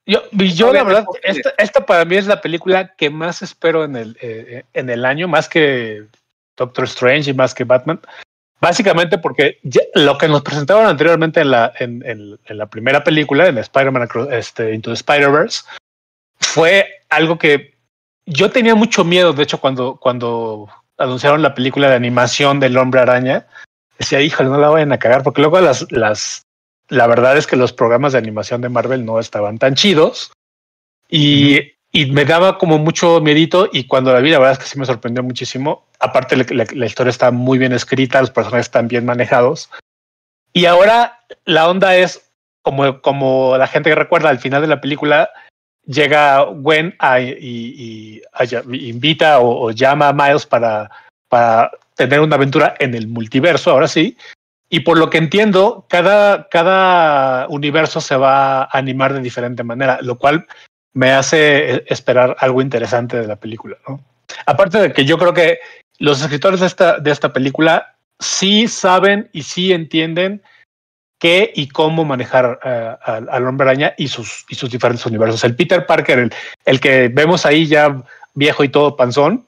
[0.06, 3.96] Yo, yo la verdad, esta, esta para mí es la película que más espero en
[3.96, 6.06] el, eh, en el año, más que
[6.58, 8.00] Doctor Strange y más que Batman.
[8.60, 13.04] Básicamente porque ya- lo que nos presentaron anteriormente en la, en, en- en la primera
[13.04, 15.64] película, en Spider-Man Across- este, Into the Spider-Verse,
[16.40, 17.76] fue algo que
[18.26, 19.34] yo tenía mucho miedo.
[19.34, 23.48] De hecho, cuando, cuando anunciaron la película de animación del Hombre Araña,
[23.98, 26.42] decía, híjole, no la vayan a cagar, porque luego las, las,
[26.92, 30.32] la verdad es que los programas de animación de Marvel no estaban tan chidos
[31.10, 31.58] y,
[31.92, 34.78] y me daba como mucho miedito y cuando la vi la verdad es que sí
[34.80, 35.88] me sorprendió muchísimo.
[36.00, 39.70] Aparte la, la- la historia está muy bien escrita, los personajes están bien manejados
[40.54, 42.30] y ahora la onda es
[42.62, 45.30] como, como la gente que recuerda al final de la película
[45.86, 50.92] llega Gwen a- y, y- a- y invita o, o llama a Miles para,
[51.30, 54.18] para tener una aventura en el multiverso, ahora sí.
[54.74, 60.00] Y por lo que entiendo, cada, cada universo se va a animar de diferente manera,
[60.02, 60.48] lo cual
[60.94, 63.78] me hace eh, esperar algo interesante de la película.
[63.86, 64.00] ¿no?
[64.46, 65.60] Aparte de que yo creo que
[66.00, 70.42] los escritores de esta, de esta película sí saben y sí entienden
[71.20, 75.44] qué y cómo manejar eh, al, al hombre araña y sus, y sus diferentes universos.
[75.44, 78.02] El Peter Parker, el, el que vemos ahí ya
[78.36, 79.46] viejo y todo panzón,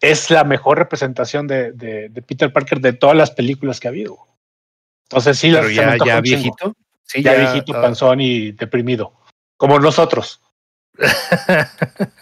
[0.00, 3.90] es la mejor representación de, de, de Peter Parker de todas las películas que ha
[3.92, 4.26] habido.
[5.08, 6.74] Entonces sí, Pero ya, viejito.
[7.04, 9.12] Sí, ya, viejito, ah, panzón y deprimido,
[9.56, 10.40] como nosotros.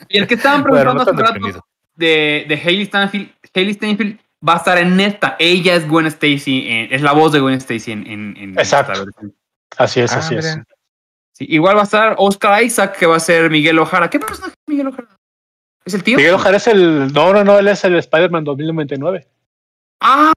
[0.09, 1.67] Y el que estaban bueno, preguntando no tan hace rato
[1.97, 5.37] de, de Hailey Steinfeld, Hailey Steinfeld va a estar en esta.
[5.39, 8.93] Ella es Gwen Stacy, en- es la voz de Gwen Stacy en, en, en Exacto.
[8.93, 9.35] esta versión.
[9.79, 10.59] Así es, Ah, así es.
[11.33, 14.09] Sí, igual va a estar Oscar Isaac, que va a ser Miguel Ojara.
[14.11, 15.09] ¿Qué personaje es Miguel Ojara?
[15.85, 16.17] ¿Es el tío?
[16.17, 17.13] Miguel Ojara es el.
[17.13, 19.27] No, no, no, él es el Spider-Man 2099.
[20.01, 20.33] Ah,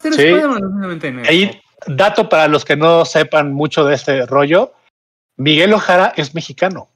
[0.00, 0.22] ser Sí.
[0.22, 1.28] Spider-Man 2099.
[1.28, 4.72] Ahí, dato para los que no sepan mucho de este rollo:
[5.36, 6.88] Miguel Ojara es mexicano.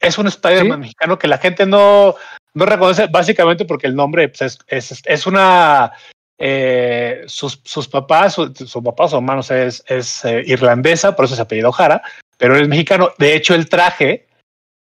[0.00, 0.80] Es un Spider-Man ¿Sí?
[0.80, 2.14] mexicano que la gente no,
[2.54, 4.58] no reconoce, básicamente porque el nombre pues, es,
[4.90, 5.92] es, es una.
[6.38, 11.34] eh, sus, sus papás, su, su papá, su hermano es, es eh, irlandesa, por eso
[11.34, 12.00] se apellido Ojara,
[12.36, 13.12] pero él es mexicano.
[13.18, 14.28] De hecho, el traje,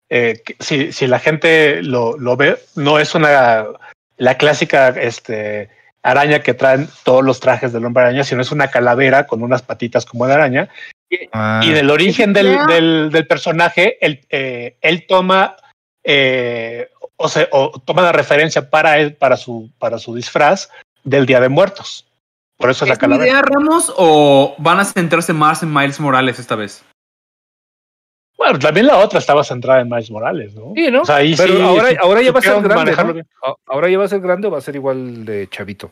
[0.09, 3.65] eh, si, si la gente lo, lo ve, no es una
[4.17, 5.69] la clásica este,
[6.09, 9.61] araña que traen todos los trajes del hombre araña, sino es una calavera con unas
[9.61, 10.69] patitas como de araña.
[11.33, 15.55] Ah, Y del origen del, del, del personaje, él, eh, él toma,
[16.03, 20.69] eh, o, sea, o toma la referencia para él, para su, para su disfraz
[21.03, 22.05] del Día de Muertos.
[22.57, 23.29] Por eso es la ¿Es mi calavera.
[23.31, 26.83] idea, Ramos, o van a centrarse más en Miles Morales esta vez?
[28.38, 30.73] Bueno, también la otra estaba centrada en Miles Morales, ¿no?
[30.76, 31.02] Sí, ¿no?
[31.02, 32.76] O sea, ahí Pero sí, ahora, sí ahora ya va a ser grande.
[32.76, 33.13] manejarlo ¿no?
[33.15, 33.28] bien.
[33.43, 35.91] A- Ahora ya va a ser grande o va a ser igual de chavito.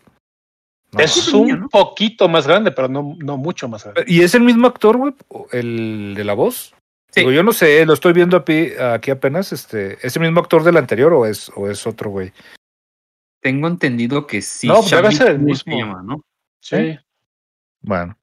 [0.92, 1.00] No.
[1.00, 1.70] Es un niño, ¿no?
[1.70, 4.06] poquito más grande, pero no, no mucho más grande.
[4.08, 5.14] ¿Y es el mismo actor, güey?
[5.30, 6.74] ¿O ¿El de la voz?
[7.12, 7.22] Sí.
[7.22, 8.72] Digo, yo no sé, lo estoy viendo aquí,
[9.12, 9.52] apenas.
[9.52, 12.32] Este, ¿Es el mismo actor del anterior o es, o es otro, güey?
[13.42, 14.68] Tengo entendido que sí.
[14.68, 15.74] No, debe ser el mismo.
[15.74, 16.22] se llama, ¿no?
[16.62, 16.98] Sí.
[17.82, 18.18] Bueno.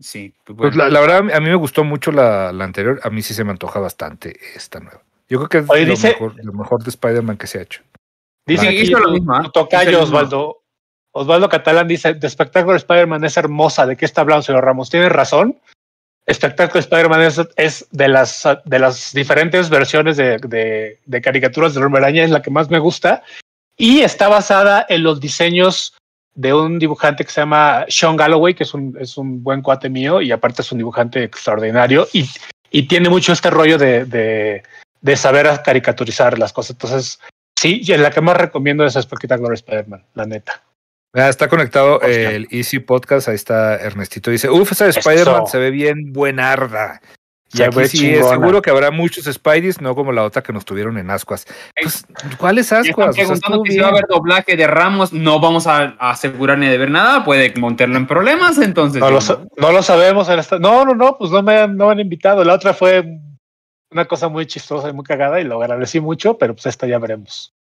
[0.00, 3.00] Sí, pues Pues la, la verdad, a mí me gustó mucho la, la anterior.
[3.04, 5.02] A mí sí se me antoja bastante esta nueva.
[5.28, 7.62] Yo creo que es Oye, lo, dice- mejor, lo mejor de Spider-Man que se ha
[7.62, 7.82] hecho.
[8.46, 9.98] Dice aquí hizo lo mismo, mismo.
[10.00, 10.58] Osvaldo.
[11.14, 13.86] Osvaldo Catalán dice, de espectáculo Spider-Man es hermosa.
[13.86, 14.90] ¿De qué está hablando, señor Ramos?
[14.90, 15.58] Tiene razón.
[16.26, 21.84] Espectáculo Spider-Man es, es de, las, de las diferentes versiones de, de, de caricaturas de
[21.84, 23.22] Hombre Araña, es la que más me gusta.
[23.76, 25.94] Y está basada en los diseños
[26.34, 29.88] de un dibujante que se llama Sean Galloway, que es un, es un buen cuate
[29.88, 32.08] mío y aparte es un dibujante extraordinario.
[32.12, 32.28] Y,
[32.70, 34.62] y tiene mucho este rollo de, de,
[35.00, 36.70] de saber caricaturizar las cosas.
[36.70, 37.20] Entonces,
[37.58, 40.62] sí, y la que más recomiendo es Spectacular Spider-Man, la neta.
[41.14, 43.28] Ah, está conectado el Easy Podcast.
[43.28, 44.30] Ahí está Ernestito.
[44.30, 44.92] Dice: Uf, esa de.
[44.92, 47.02] Spider-Man se ve bien buenarda.
[47.54, 48.28] Y Se aquí sí, chingona.
[48.30, 51.46] seguro que habrá muchos Spideys, no como la otra que nos tuvieron en Ascuas.
[51.80, 52.06] Pues,
[52.38, 53.08] ¿Cuáles están Ascuas?
[53.10, 55.12] O sea, preguntando que si va a haber doblaje de Ramos.
[55.12, 57.24] No vamos a, a asegurar ni de ver nada.
[57.24, 59.00] Puede montarlo en problemas, entonces.
[59.00, 60.28] No lo, sa- no lo sabemos.
[60.30, 62.42] en esta- No, no, no, pues no me, han, no me han invitado.
[62.44, 63.04] La otra fue
[63.90, 66.98] una cosa muy chistosa y muy cagada y lo agradecí mucho, pero pues esta ya
[66.98, 67.52] veremos.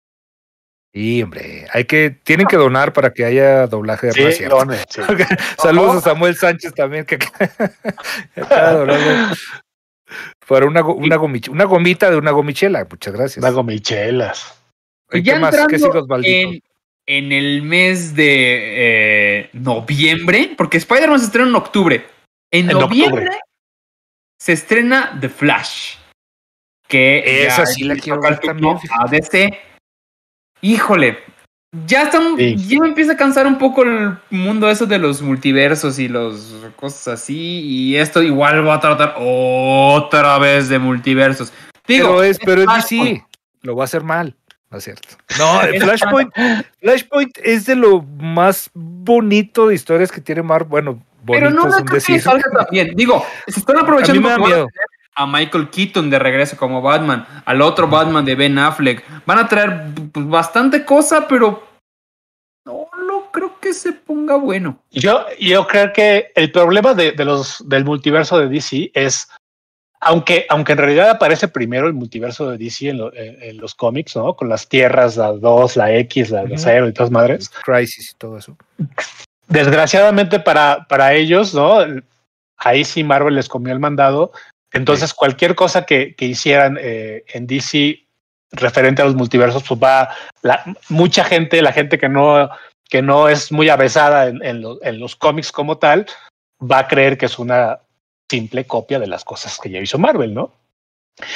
[0.93, 4.45] Sí, hombre, hay que, tienen que donar para que haya doblaje de Sí.
[5.57, 7.15] Saludos a Samuel Sánchez también, que
[8.35, 8.99] acaba de donar
[10.51, 12.85] Para una, una, una gomita de una gomichela.
[12.89, 13.45] Muchas gracias.
[13.45, 14.61] Hago michelas.
[15.13, 15.55] ¿Y ya ¿Qué más?
[15.55, 16.49] ¿Qué entrando Osvaldito?
[16.49, 16.61] en,
[17.05, 22.05] en el mes de eh, noviembre, porque Spider-Man se estrena en octubre.
[22.51, 23.39] En, En noviembre octubre.
[24.41, 25.95] se estrena The Flash.
[26.85, 28.77] Que Esa ya sí la quiero ver también.
[28.99, 29.57] A DC.
[30.59, 31.19] Híjole.
[31.87, 32.55] Ya Sí.
[32.67, 36.53] ya me empieza a cansar un poco el mundo eso de los multiversos y los
[36.75, 37.61] cosas así.
[37.61, 41.53] Y esto igual va a tratar otra vez de multiversos.
[41.87, 42.67] Digo, pero es, pero es.
[42.89, 43.25] DC.
[43.61, 44.35] Lo va a hacer mal.
[44.69, 45.07] No es cierto.
[45.37, 46.31] No, el Flashpoint,
[46.81, 50.67] Flashpoint es de lo más bonito de historias que tiene Marvel.
[50.69, 52.21] Bueno, Pero bonito no es me un creo que decir.
[52.21, 52.91] salga tan bien.
[52.95, 54.67] Digo, se están A mí aprovechando me da miedo.
[55.15, 59.03] A Michael Keaton de regreso como Batman, al otro Batman de Ben Affleck.
[59.25, 61.67] Van a traer pues, bastante cosa, pero
[62.65, 64.79] no lo creo que se ponga bueno.
[64.91, 69.27] Yo, yo creo que el problema de, de los del multiverso de DC es,
[69.99, 73.75] aunque, aunque en realidad aparece primero el multiverso de DC en, lo- en- en los
[73.75, 74.35] cómics, ¿no?
[74.35, 76.57] Con las tierras, la 2, la X, la, la Ujú.
[76.63, 77.49] 0 y todas madres.
[77.49, 78.55] Crisis y todo eso.
[79.47, 81.79] Desgraciadamente para, para ellos, ¿no?
[82.57, 84.31] Ahí sí Marvel les comió el mandado.
[84.73, 88.05] Entonces, cualquier cosa que, que hicieran eh, en DC
[88.51, 90.09] referente a los multiversos, pues va
[90.41, 92.49] la, mucha gente, la gente que no,
[92.89, 96.05] que no es muy avesada en, en lo- en los cómics como tal,
[96.61, 97.79] va a creer que es una
[98.29, 100.53] simple copia de las cosas que ya hizo Marvel, ¿no?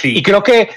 [0.01, 0.17] Sí.
[0.17, 0.69] Y creo que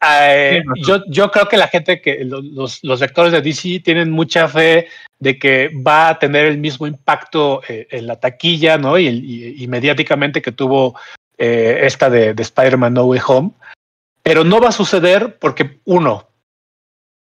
[0.00, 4.10] eh, yo, yo creo que la gente que lo- los, los lectores de DC tienen
[4.10, 8.96] mucha fe de que va a tener el mismo impacto eh, en la taquilla, ¿no?
[8.98, 10.98] Y, el- y- y mediáticamente que tuvo
[11.38, 13.50] eh, esta de, de Spider-Man No Way Home.
[14.22, 16.28] Pero no va a suceder porque, uno,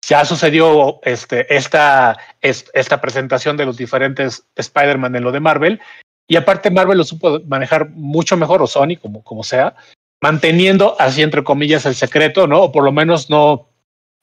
[0.08, 5.80] ya sucedió este, esta, es- esta presentación de los diferentes Spider-Man en lo de Marvel.
[6.28, 9.74] Y aparte Marvel lo supo manejar mucho mejor, o Sony, como, como sea,
[10.22, 12.62] manteniendo así entre comillas el secreto, ¿no?
[12.62, 13.68] O por lo menos no,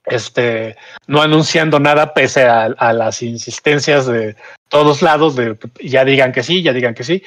[0.06, 0.76] este,
[1.08, 4.36] no anunciando nada pese a, a las insistencias de
[4.70, 7.24] todos lados de ya digan que sí, ya digan que sí.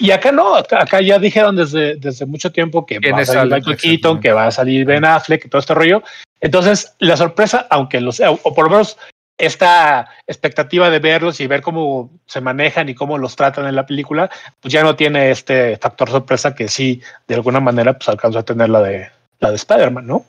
[0.00, 3.28] Y acá no, acá, acá ya dijeron desde, desde mucho tiempo que va a ¿Quiénes
[3.28, 3.54] salir?
[3.54, 6.02] Michael Keaton, que va a salir Ben Affleck y todo este rollo.
[6.40, 8.96] Entonces, la sorpresa, aunque lo sea, o por lo menos
[9.36, 13.86] esta expectativa de verlos y ver cómo se manejan y cómo los tratan en la
[13.86, 18.38] película, pues ya no tiene este factor sorpresa que sí, de alguna manera, pues alcanzó
[18.38, 20.24] a tener la de la de Spider-Man, ¿no?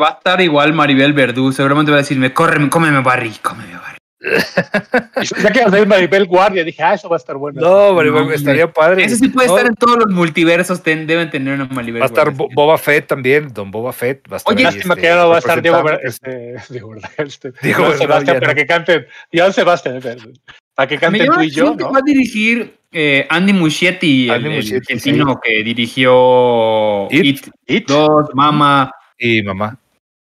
[0.00, 1.52] Va a estar igual Maribel Verdú.
[1.52, 3.99] Seguramente va a decirme, córreme, cómeme Barry, cómeme Barry.
[4.20, 7.60] Ya que iba a salir Maribel Guardia, dije, ah, eso va a estar bueno.
[7.60, 9.04] No, pero No, estaría padre.
[9.04, 10.82] Ese sí puede No, estar en todos los multiversos.
[10.82, 12.46] ten- deben tener una Maribel Va a estar Guardia.
[12.54, 14.30] Bo- Boba Fett también, Don Boba Fett.
[14.30, 16.94] Va a estar Oye, Lástima este, que ya no va a estar Diego, este, Diego,
[17.18, 20.32] este, Diego Bernal, Sebastián para que canten, Joan Sebastián, espérate,
[20.74, 21.90] para que canten tú y yo, ¿no?
[21.90, 27.24] va a dirigir eh, Andy Muschietti, el- Andy el, Muschietti, argentino que dirigió It.
[27.24, 27.88] It, It.
[27.88, 29.78] 2, Mama, Y mamá.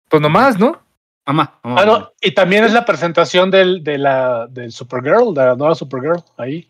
[0.09, 0.84] Pues nomás, ¿no?
[1.27, 1.81] Mamá, Mamá.
[1.81, 5.75] Ah, no, y también es la presentación del, de la, del Supergirl, de la nueva
[5.75, 6.69] Supergirl, ahí.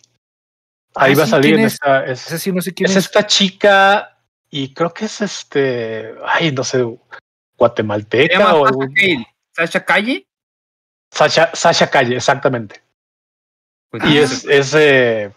[0.94, 1.72] Ahí Ah, va a sí, salir ¿quién en es?
[1.74, 3.04] esta, es, sí no sé quién es es.
[3.06, 4.16] esta chica,
[4.50, 6.86] y creo que es este, ay, no sé,
[7.58, 9.26] guatemalteca o Sasha Calle.
[9.52, 10.26] Sasha Calle.
[11.10, 12.80] Sasha, Sasha Calle, exactamente.
[13.90, 15.32] Pues, Y no es, es eh,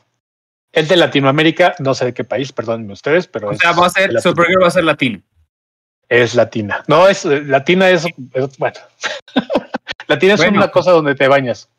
[0.72, 3.88] es de Latinoamérica, no sé de qué país, perdónenme ustedes, pero o es, sea, va
[3.88, 5.22] a ser, Supergirl va a ser latino.
[6.10, 6.84] Es latina.
[6.88, 8.76] No, es eh, latina, es, es- bueno.
[10.08, 10.58] latina es Bueno.
[10.58, 11.70] una cosa donde te bañas.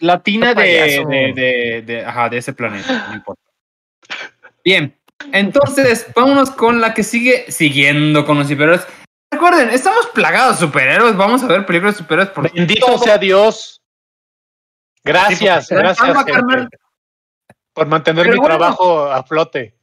[0.00, 3.42] Latina Qué de, de, de, de- ajá, de ese planeta, no importa.
[4.64, 4.96] Bien,
[5.32, 8.86] entonces vámonos con la que sigue siguiendo con los superhéroes.
[9.32, 12.98] Recuerden, estamos plagados de superhéroes, vamos a ver películas de superhéroes por Bendito todo.
[12.98, 13.82] sea Dios.
[15.02, 16.68] Gracias, Sí, gracias gente,
[17.72, 18.56] por mantener Pero mi bueno.
[18.56, 19.74] trabajo a flote.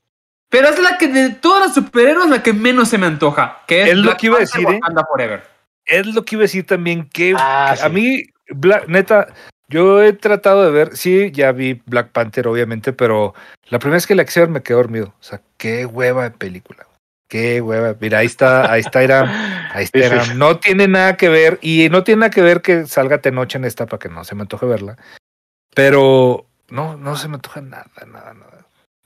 [0.49, 3.83] Pero es la que de todas las superhéroes la que menos se me antoja, que
[3.83, 4.79] es, Es lo Black que iba a decir, ¿eh?
[5.09, 5.43] Forever.
[5.85, 7.09] Es lo que iba a decir también.
[7.09, 7.89] Que Ah, a sí.
[7.89, 9.27] mí, Black- neta,
[9.67, 10.95] yo he tratado de ver.
[10.95, 13.33] Sí, ya vi Black Panther, obviamente, pero
[13.69, 15.07] la primera vez que la quise ver me quedé dormido.
[15.19, 16.85] O sea, qué hueva de película.
[17.27, 17.95] Qué hueva.
[17.99, 19.27] Mira, ahí está, ahí está Iram.
[19.73, 19.97] Ahí está.
[19.97, 20.37] Iram.
[20.37, 21.57] No tiene nada que ver.
[21.61, 24.35] Y no tiene nada que ver que salga Tenoche en esta para que no se
[24.35, 24.95] me antoje verla.
[25.73, 28.54] Pero no, no se me antoja nada, nada, nada.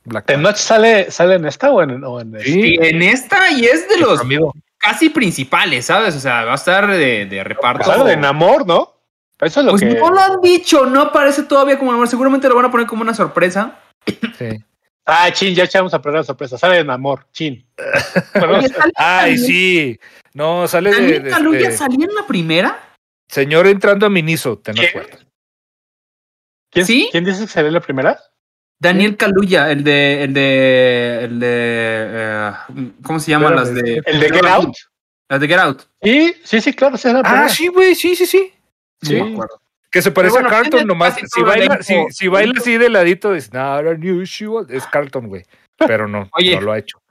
[0.09, 0.43] Black Panther.
[0.43, 2.75] ¿Tenoch sale, sale en esta o en, o en Sí.
[2.75, 4.53] Y en esta, y es de los Amigo.
[4.77, 6.15] casi principales, ¿sabes?
[6.15, 7.83] O sea, va a estar de, de reparto.
[7.85, 8.93] Claro, de Namor, ¿no?
[9.39, 9.95] Eso es lo Pues que.
[9.95, 12.07] no lo han dicho, no aparece todavía como amor.
[12.09, 13.79] Seguramente lo van a poner como una sorpresa.
[14.37, 14.49] Sí.
[15.11, 16.55] Ah, Chin, ya echamos a perder la sorpresa.
[16.55, 17.65] Sale en amor, Chin.
[18.47, 19.99] Oye, ¿sale Ay, sí.
[20.35, 22.79] No, sale de, ¿Daniel de Kaluuya este, salía en la primera?
[23.27, 24.89] señor entrando a Miniso, ten ¿Quién?
[24.89, 25.17] acuerdo.
[26.69, 27.09] ¿Quién, ¿Sí?
[27.11, 28.19] ¿Quién dice que sería la primera?
[28.79, 32.51] Daniel Kaluuya, el de, el de, el de, eh,
[33.03, 34.01] ¿cómo se llaman las de?
[34.05, 34.75] ¿El de Get Out?
[35.27, 35.81] Las de Get Out.
[36.01, 38.53] Sí, sí, sí, claro, la Ah, sí, güey, sí, sí, sí.
[39.01, 39.15] Sí.
[39.15, 39.61] No me acuerdo.
[39.91, 41.15] Que se parece bueno, a Carlton nomás.
[41.15, 44.67] Si baila, si, baila así de ladito, es not unusual.
[44.69, 45.43] Es Carlton, güey.
[45.77, 46.55] Pero no, Oye.
[46.55, 47.01] no lo ha hecho.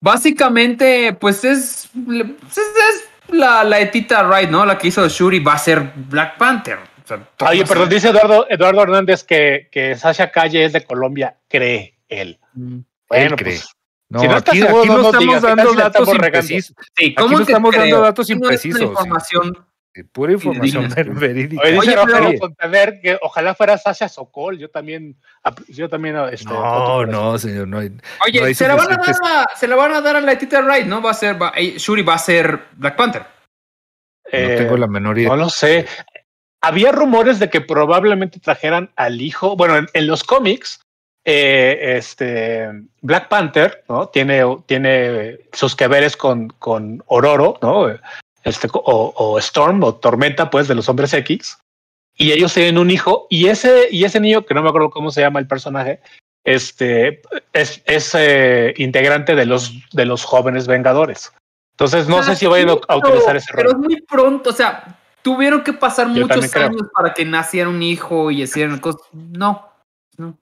[0.00, 4.64] Básicamente, pues es, pues es, es la, la etita Wright, ¿no?
[4.64, 6.78] La que hizo Shuri va a ser Black Panther.
[7.08, 11.98] Sea, Oye, perdón, dice Eduardo, Eduardo Hernández que, que Sasha Calle es de Colombia, cree
[12.08, 12.38] él.
[12.54, 12.80] Mm.
[13.08, 13.54] Bueno, cree.
[13.54, 13.68] pues,
[14.10, 16.08] No, si no estás aquí, seguro, aquí no no, estamos digas, ¿qué tal dando datos
[16.14, 16.76] imprecisos.
[16.96, 18.84] Sí, Aquí no que estamos dando datos No imprecisos, sí.
[18.86, 19.66] información.
[19.94, 21.62] Sí, Pura información verídica.
[21.62, 24.58] Oye, dice Oye, Rogelio pero- Fontaner que ojalá fuera Sasha Sokol.
[24.58, 25.16] Yo también,
[25.68, 27.90] yo también, este, No, no, señor, no hay.
[28.26, 30.20] Oye, No hay se, la van a dar a, se la van a dar a
[30.20, 31.00] la etita Wright, ¿no?
[31.02, 33.22] Va a ser, va, eh, Shuri va a ser Black Panther.
[33.22, 35.30] No Eh, tengo la menor idea.
[35.30, 35.86] No lo sé.
[36.60, 39.56] Había rumores de que probablemente trajeran al hijo.
[39.56, 40.80] Bueno, en, en los cómics,
[41.24, 42.68] eh, este
[43.00, 44.08] Black Panther, ¿no?
[44.08, 47.88] Tiene, tiene sus que veres con, con Ororo, ¿no?
[48.44, 51.58] Este, o, o Storm o Tormenta, pues, de los hombres X.
[52.16, 55.12] Y ellos tienen un hijo, y ese, y ese niño, que no me acuerdo cómo
[55.12, 56.00] se llama el personaje,
[56.44, 61.32] este es, es eh, integrante de los, de los jóvenes Vengadores.
[61.74, 63.72] Entonces, no Ah, sé si vayan a- a utilizar ese Pero rol.
[63.72, 67.82] es muy pronto, o sea, tuvieron que pasar Yo muchos años para que naciera un
[67.82, 69.02] hijo y hicieran cosas.
[69.12, 69.68] No,
[70.16, 70.38] no.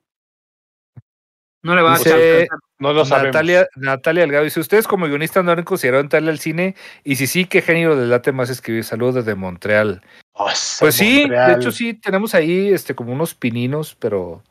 [1.63, 2.47] No le va a Dice-.
[2.79, 3.35] No lo sabemos.
[3.35, 6.77] Natalia, Natalia Delgado dice: ¿Ustedes como guionistas no han considerado entrarle al cine?
[7.03, 8.85] Y si sí, ¿qué género les late más escribir?
[8.85, 10.03] Saludos desde Montreal.
[10.33, 11.51] Oh, ese Pues sí, Montreal.
[11.51, 14.43] de hecho sí, tenemos ahí este como unos pininos, pero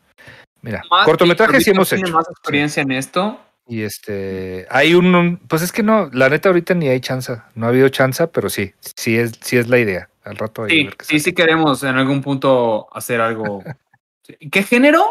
[0.61, 2.17] mira, Más cortometrajes sí hemos tiene hecho.
[2.17, 3.39] más experiencia en esto.
[3.67, 7.35] Y este, hay un, un- pues es que no, la neta ahorita ni hay chance,
[7.55, 10.09] no ha habido chance, pero sí, sí es, sí es la idea.
[10.25, 13.63] Al rato Sí, ver sí, sí queremos en algún punto hacer algo.
[14.51, 15.05] ¿Qué género?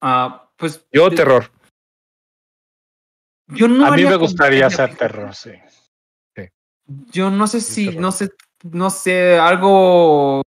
[0.00, 1.50] Ah, pues Yo de- terror.
[3.48, 5.52] Yo no A mí me gustaría hacer terror, sí.
[7.12, 8.00] Yo no sé si, terror.
[8.00, 8.30] no sé,
[8.62, 10.42] no sé, algo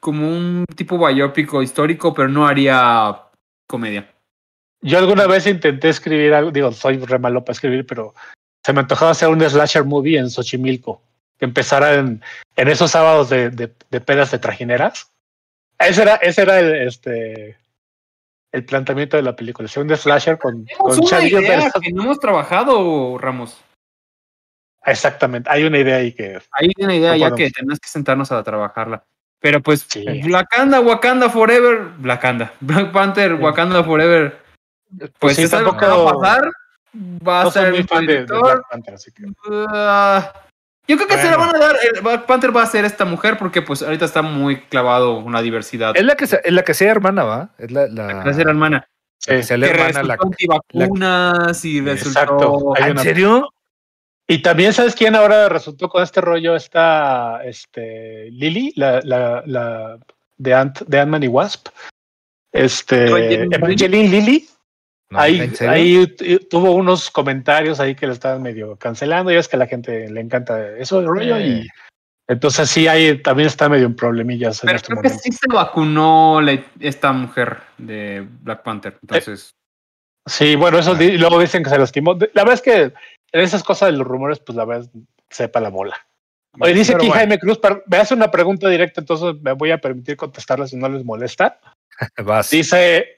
[0.00, 3.24] como un tipo biópico histórico, pero no haría
[3.66, 4.10] comedia.
[4.80, 8.14] Yo alguna vez intenté escribir algo, digo, soy re malo para escribir, pero
[8.64, 11.02] se me antojaba hacer un slasher movie en Xochimilco,
[11.38, 12.22] que empezara en,
[12.56, 15.10] en esos sábados de, de, de pedas de trajineras.
[15.78, 17.58] Ese era, ese era el, este,
[18.52, 22.18] el planteamiento de la película, un slasher con, con una de idea que no hemos
[22.20, 23.60] trabajado, Ramos.
[24.84, 27.38] Exactamente, hay una idea ahí que Hay una idea No ya podemos.
[27.38, 29.04] que tenemos que sentarnos a trabajarla.
[29.40, 30.04] Pero pues, Sí.
[30.30, 33.42] Wakanda, Wakanda Forever, Wakanda, Black Panther, Sí.
[33.42, 34.38] Wakanda Forever.
[35.18, 36.50] Pues sí, es algo que va a pasar.
[36.96, 38.38] Va a no ser soy muy fan de, de.
[38.40, 40.32] Black Panther, así que Ah,
[40.88, 41.52] yo creo que se la Bueno.
[41.52, 41.76] van a dar.
[41.94, 45.42] El Black Panther va a ser esta mujer porque pues ahorita está muy clavado una
[45.42, 45.96] diversidad.
[45.96, 47.50] Es la que, se- es la que sea hermana, ¿va?
[47.58, 48.88] Es la, la, Va a ser hermana.
[49.26, 49.48] la que sí.
[49.48, 50.02] sea la que hermana.
[50.02, 52.08] La, resultó antivacunas y resultó.
[52.20, 52.72] Exacto.
[52.76, 53.52] Hay ¿Ah, ¿En serio?
[54.28, 56.56] Y también, ¿sabes quién ahora resultó con este rollo?
[56.56, 59.98] Esta este, Lily, la, la, la
[60.36, 61.68] de Ant, de Ant-Man y Wasp.
[62.52, 63.06] Este,
[63.54, 64.48] Evangeline Lily.
[65.10, 69.30] No, ahí ahí t- tuvo unos comentarios ahí que le estaban medio cancelando.
[69.32, 71.36] Y es que a la gente le encanta eso el rollo.
[71.36, 71.46] Eh.
[71.48, 71.68] Y
[72.28, 75.22] entonces sí, ahí también está medio en problemillas en Pero este creo que momento.
[75.22, 78.98] sí se vacunó la- esta mujer de Black Panther.
[79.02, 79.50] Entonces,
[80.28, 80.94] Sí, bueno, eso Ah.
[80.96, 82.16] di- luego dicen que se lastimó.
[82.16, 84.90] De- La verdad es que en esas cosas de los rumores, pues la verdad,
[85.30, 85.96] sepa la bola.
[86.58, 87.14] Oye, dice aquí bueno.
[87.14, 90.88] Jaime Cruz, me hace una pregunta directa, entonces me voy a permitir contestarla si no
[90.88, 91.60] les molesta.
[92.24, 92.50] Vas.
[92.50, 93.15] Dice,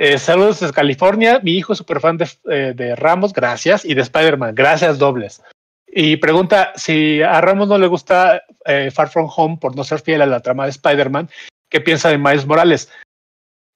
[0.00, 3.92] eh, saludos desde California, mi hijo es súper fan de, eh, de Ramos, gracias, y
[3.92, 5.42] de Spider-Man, gracias dobles.
[5.86, 10.00] Y pregunta si a Ramos no le gusta eh, Far From Home por no ser
[10.00, 11.28] fiel a la trama de Spider-Man,
[11.68, 12.90] ¿qué piensa de Miles Morales?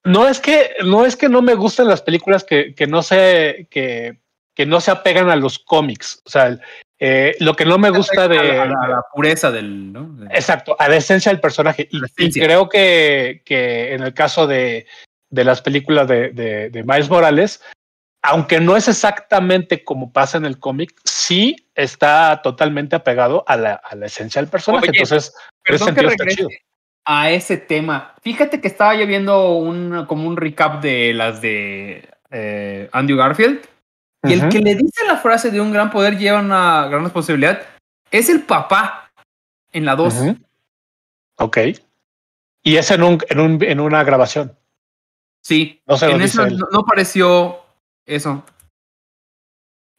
[0.02, 3.68] No es que no, es que no me gusten las películas que, que no se
[3.70, 4.18] que,
[4.54, 6.22] que no se apegan a los cómics.
[6.24, 6.58] O sea,
[6.98, 9.94] eh, lo que no me gusta de, a la, a pureza del.
[10.30, 11.86] Exacto, a la esencia del personaje.
[11.90, 14.86] Y, y creo que, que en el caso de,
[15.34, 17.60] de las películas de, de, de Miles Morales,
[18.22, 23.74] aunque no es exactamente como pasa en el cómic, sí está totalmente apegado a la,
[23.74, 24.88] a la esencia del personaje.
[24.88, 26.48] Oye, Entonces, en ese Perdón que está chido.
[27.04, 28.14] a ese tema.
[28.22, 33.60] Fíjate que estaba yo viendo un, como un recap de las de eh, Andrew Garfield.
[34.26, 37.60] Y el que le dice la frase de un gran poder lleva una gran responsabilidad
[38.10, 39.10] es el papá
[39.70, 40.14] en la 2.
[40.14, 40.36] Ujú.
[41.36, 41.58] Ok.
[42.62, 44.56] Y es en, un, en, un, en una grabación.
[45.44, 45.82] Sí.
[45.86, 46.56] No se en él.
[46.56, 47.60] no, no apareció
[48.06, 48.42] Eso.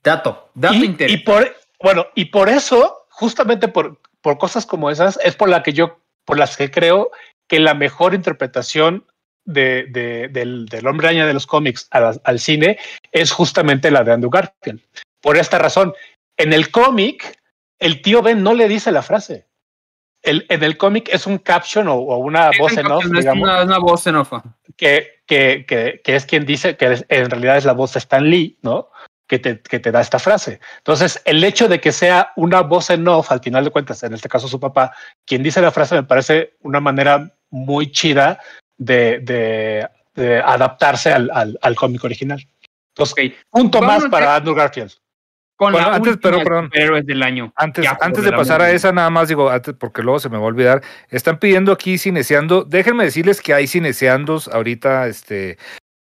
[0.03, 1.21] Dato, dato y, interesante.
[1.21, 5.63] y por, bueno, y por eso, justamente por, por cosas como esas, es por la
[5.63, 7.11] que yo, por las que creo
[7.47, 9.05] que la mejor interpretación
[9.45, 12.77] de, de- del, del hombre araña de los cómics al, al cine
[13.11, 14.81] es justamente la de Andrew Garfield.
[15.21, 15.93] Por esta razón,
[16.37, 17.39] en el cómic,
[17.79, 19.47] el tío Ben no le dice la frase.
[20.25, 23.63] El, en el cómic es un caption o, o una voz en off, digamos, una,
[23.63, 24.33] una voz en off.
[24.75, 28.23] que, que, que, que es quien dice que en realidad es la voz de Stan
[28.23, 28.89] Lee, ¿no?
[29.27, 30.59] Que te, que te da esta frase.
[30.77, 34.13] Entonces, el hecho de que sea una voz en off, al final de cuentas, en
[34.13, 34.91] este caso su papá,
[35.25, 38.39] quien dice la frase, me parece una manera muy chida
[38.77, 42.45] de, de, de adaptarse al, al, al cómic original.
[42.89, 44.91] Entonces, Ok, punto Vámonos más para Andrew Garfield.
[45.55, 46.65] Con Bueno, la antes, pero, perdón.
[46.65, 47.53] superhéroes del año.
[47.55, 50.43] Antes, antes de pasar a esa, nada más digo, antes, porque luego se me va
[50.43, 50.81] a olvidar.
[51.09, 52.63] Están pidiendo aquí cineseando.
[52.63, 55.57] Déjenme decirles que hay cineseandos ahorita, este.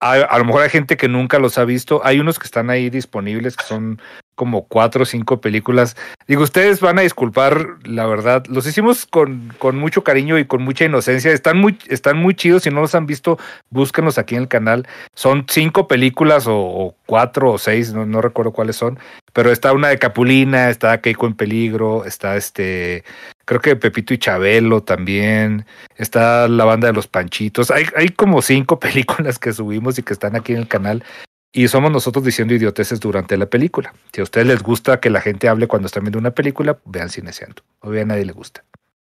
[0.02, 2.00] A, a lo mejor hay gente que nunca los ha visto.
[2.04, 4.00] Hay unos que están ahí disponibles, que son
[4.40, 5.98] como cuatro o cinco películas.
[6.26, 8.42] Digo, ustedes van a disculpar, la verdad.
[8.48, 11.30] Los hicimos con, con mucho cariño y con mucha inocencia.
[11.30, 12.62] Están muy, están muy chidos.
[12.62, 13.38] Si no los han visto,
[13.68, 14.88] búsquenlos aquí en el canal.
[15.14, 18.98] Son cinco películas o, o cuatro o seis, no, no recuerdo cuáles son.
[19.34, 23.04] Pero está una de Capulina, está Keiko en peligro, está este,
[23.44, 25.66] creo que Pepito y Chabelo también,
[25.96, 27.70] está la banda de los Panchitos.
[27.70, 31.04] Hay, hay como cinco películas que subimos y que están aquí en el canal.
[31.52, 33.92] Y somos nosotros diciendo idioteces durante la película.
[34.12, 37.10] Si a ustedes les gusta que la gente hable cuando están viendo una película, vean
[37.10, 37.62] Cineseando.
[37.80, 38.64] O a nadie le gusta.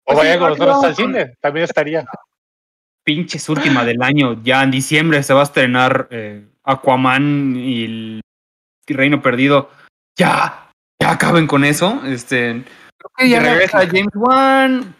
[0.04, 2.06] O vayan con nosotros no, al cine, también estaría.
[3.04, 4.42] Pinches última del año.
[4.44, 8.22] Ya en diciembre se va a estrenar eh, Aquaman y el
[8.88, 9.72] Reino Perdido.
[10.16, 10.72] Ya,
[11.02, 12.02] ya acaben con eso.
[12.06, 12.64] Este,
[13.26, 14.96] ya regresa James Wan.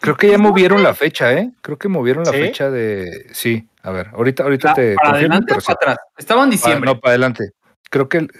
[0.00, 1.50] Pues Creo que ya movieron la fecha, ¿eh?
[1.60, 2.38] Creo que movieron la ¿Sí?
[2.38, 3.26] fecha de.
[3.32, 5.66] Sí, a ver, ahorita, ahorita ¿Para, te para confirmo, adelante pero o sí.
[5.66, 6.06] para atrás?
[6.16, 6.90] Estaba en diciembre.
[6.90, 7.50] no, para adelante.
[7.90, 8.30] Creo que el-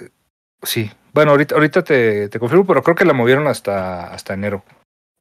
[0.63, 0.91] sí.
[1.13, 4.65] Bueno, ahorita, ahorita te, te confirmo, pero creo que la movieron hasta, hasta enero.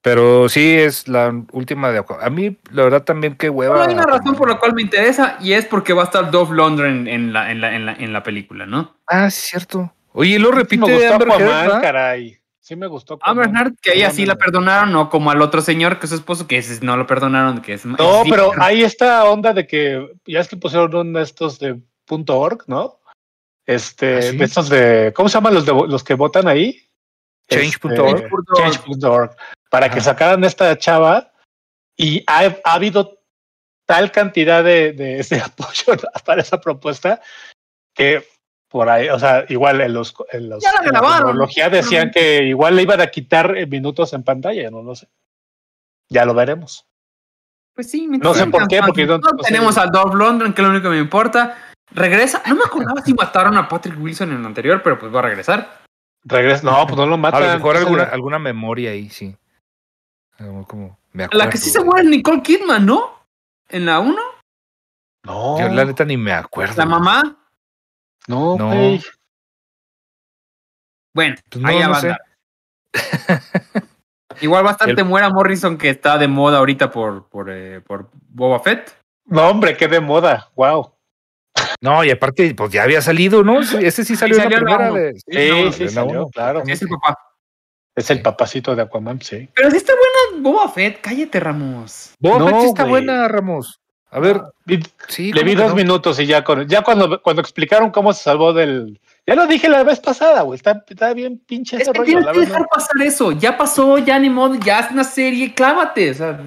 [0.02, 3.76] Pero sí es la última de A mí, la verdad, también qué hueva.
[3.76, 6.32] Solo hay una razón por la cual me interesa y es porque va a estar
[6.32, 8.96] Dove London en, en la, en, la, en, la, en la película, ¿no?
[9.08, 9.94] Ah, sí, cierto.
[10.14, 12.40] Oye, y lo repite me gustó Amber Aquaman, caray.
[12.70, 13.18] Sí me gustó.
[13.24, 13.66] Amber Aquaman.
[13.66, 16.46] Heard, que ella sí la perdonaron, no como al otro señor que es su esposo,
[16.46, 20.40] que ese no lo perdonaron, que es No, pero hay esta onda de que ya
[20.40, 23.00] es que pusieron uno de estos de .org, ¿no?
[23.66, 24.38] Este, ¿Ah, sí?
[24.38, 26.80] de estos de, ¿cómo se llaman los de los que votan ahí?
[27.50, 28.26] Change.org.
[28.26, 29.36] Este, Change.org.
[29.72, 31.34] Para que sacaran esta chava
[31.98, 33.18] y ha, ha habido
[33.88, 37.20] tal cantidad de, de, de apoyo para esa propuesta
[37.96, 38.24] que
[38.70, 41.22] por ahí, o sea, igual en los, en los Ya la en la grabaron.
[41.24, 45.10] cronología decían que igual le iban a quitar eh, minutos en pantalla, no lo sé.
[46.08, 46.86] Ya lo veremos.
[47.74, 49.52] Pues sí, No sé por qué, porque no- no no sé.
[49.52, 51.58] tenemos a Dove London, que es lo único que me importa.
[51.92, 52.44] Regresa.
[52.48, 55.24] No me acordaba si mataron a Patrick Wilson en el anterior, pero pues va a
[55.24, 55.80] regresar.
[56.24, 57.42] Regresa, no, pues no lo A matan.
[57.44, 59.36] lo mejor alguna, alguna memoria ahí, sí.
[60.38, 63.24] Como, como me A la que sí se muere es Nicole Kidman, ¿no?
[63.70, 64.16] En la 1,
[65.24, 66.76] No, Yo la neta ni me acuerdo.
[66.78, 67.38] la mamá.
[68.30, 68.68] No, No.
[68.68, 69.02] güey.
[71.14, 72.16] Bueno, Pues no, ahí no sé.
[74.42, 78.60] Igual bastante El- muera Morrison, que está de moda ahorita por, por, eh, por Boba
[78.60, 78.96] Fett.
[79.26, 80.50] No, hombre, qué de moda.
[80.56, 80.94] Wow.
[81.82, 83.64] No, y aparte, pues ya había salido, ¿no?
[83.64, 85.14] Sí, ese sí salió, salió en en la primera de.
[85.20, 86.30] Sí, no, sí, salió, uno.
[86.30, 86.64] claro.
[86.66, 87.18] Es el papá.
[87.96, 89.50] Es el papacito de Aquaman, sí.
[89.54, 91.02] Pero sí está buena Boba Fett.
[91.02, 92.14] Cállate, Ramos.
[92.20, 93.80] Boba No, Fett sí está buena, Ramos.
[94.12, 94.42] A ver,
[95.08, 95.32] sí.
[95.32, 95.76] le ¿cómo vi que dos no?
[95.76, 99.00] minutos y ya con, ya cuando, cuando explicaron cómo se salvó del.
[99.28, 100.58] Ya lo dije la vez pasada, güey.
[100.58, 102.08] Está, está bien pinche Es ese que rollo.
[102.08, 103.32] tienes la que dejar pasar eso.
[103.34, 106.10] Ya pasó, ya ni modo, ya es una serie, clávate.
[106.10, 106.40] O sea,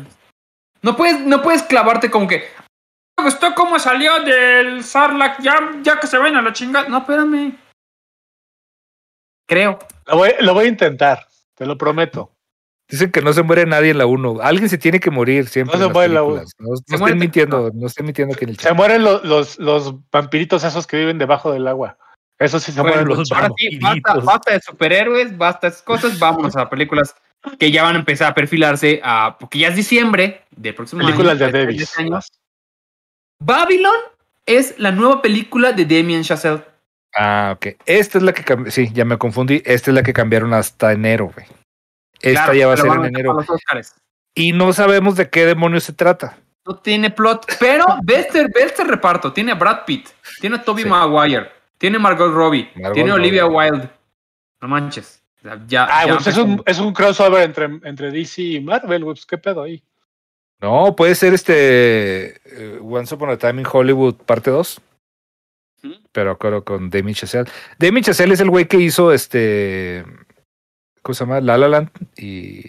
[0.82, 2.44] no puedes, no puedes clavarte como que.
[3.16, 6.88] Me gustó cómo salió del Sarlacc, ya, ya que se vayan a la chingada.
[6.88, 7.56] No, espérame.
[9.46, 9.78] Creo.
[10.06, 12.32] Lo voy, lo voy a intentar, te lo prometo.
[12.92, 14.38] Dicen que no se muere nadie en la 1.
[14.42, 15.72] Alguien se tiene que morir siempre.
[15.76, 16.52] No se en las muere en la películas.
[16.58, 18.76] No, no Se muere estén mintiendo, no estén mintiendo aquí en el Se chat.
[18.76, 21.96] mueren los, los, los vampiritos esos que viven debajo del agua.
[22.38, 23.18] Eso sí se Bueno, mueren.
[23.18, 24.24] los ahora sí, basta, vampiritos.
[24.24, 26.18] basta de superhéroes, basta de esas cosas.
[26.18, 27.14] Vámonos a películas
[27.58, 29.36] que ya van a empezar a perfilarse a.
[29.40, 31.40] Porque ya es diciembre del próximo Películas año.
[31.40, 31.58] de este
[32.04, 32.28] Davis.
[33.40, 33.94] Babylon
[34.46, 36.62] es la nueva película de Damien Chazelle.
[37.14, 37.66] Ah, ok.
[37.86, 39.62] Esta es la que Sí, ya me confundí.
[39.64, 41.46] Esta es la que cambiaron hasta enero, güey.
[42.22, 43.36] Esta Claro, ya va a ser en enero.
[44.34, 46.38] Y no sabemos de qué demonios se trata.
[46.64, 49.32] No tiene plot, pero ve este, ve este reparto.
[49.32, 50.08] Tiene a Brad Pitt,
[50.40, 50.88] tiene a Toby Sí.
[50.88, 53.70] Maguire, tiene a Margot Robbie, Margot tiene a Olivia Robbie.
[53.72, 53.90] Wilde.
[54.60, 55.22] No manches.
[55.66, 59.14] Ya, Ah, ya pues es un, es un crossover entre, entre DC y Marvel, güey.
[59.16, 59.82] Pues qué pedo ahí.
[60.60, 64.80] No, puede ser este eh, Once Upon a Time in Hollywood parte 2.
[66.12, 67.50] pero acuerdo con Damien Chazelle.
[67.76, 70.04] Damien Chazelle es el güey que hizo este.
[71.02, 71.40] ¿Cómo se llama?
[71.40, 72.62] La La Land y.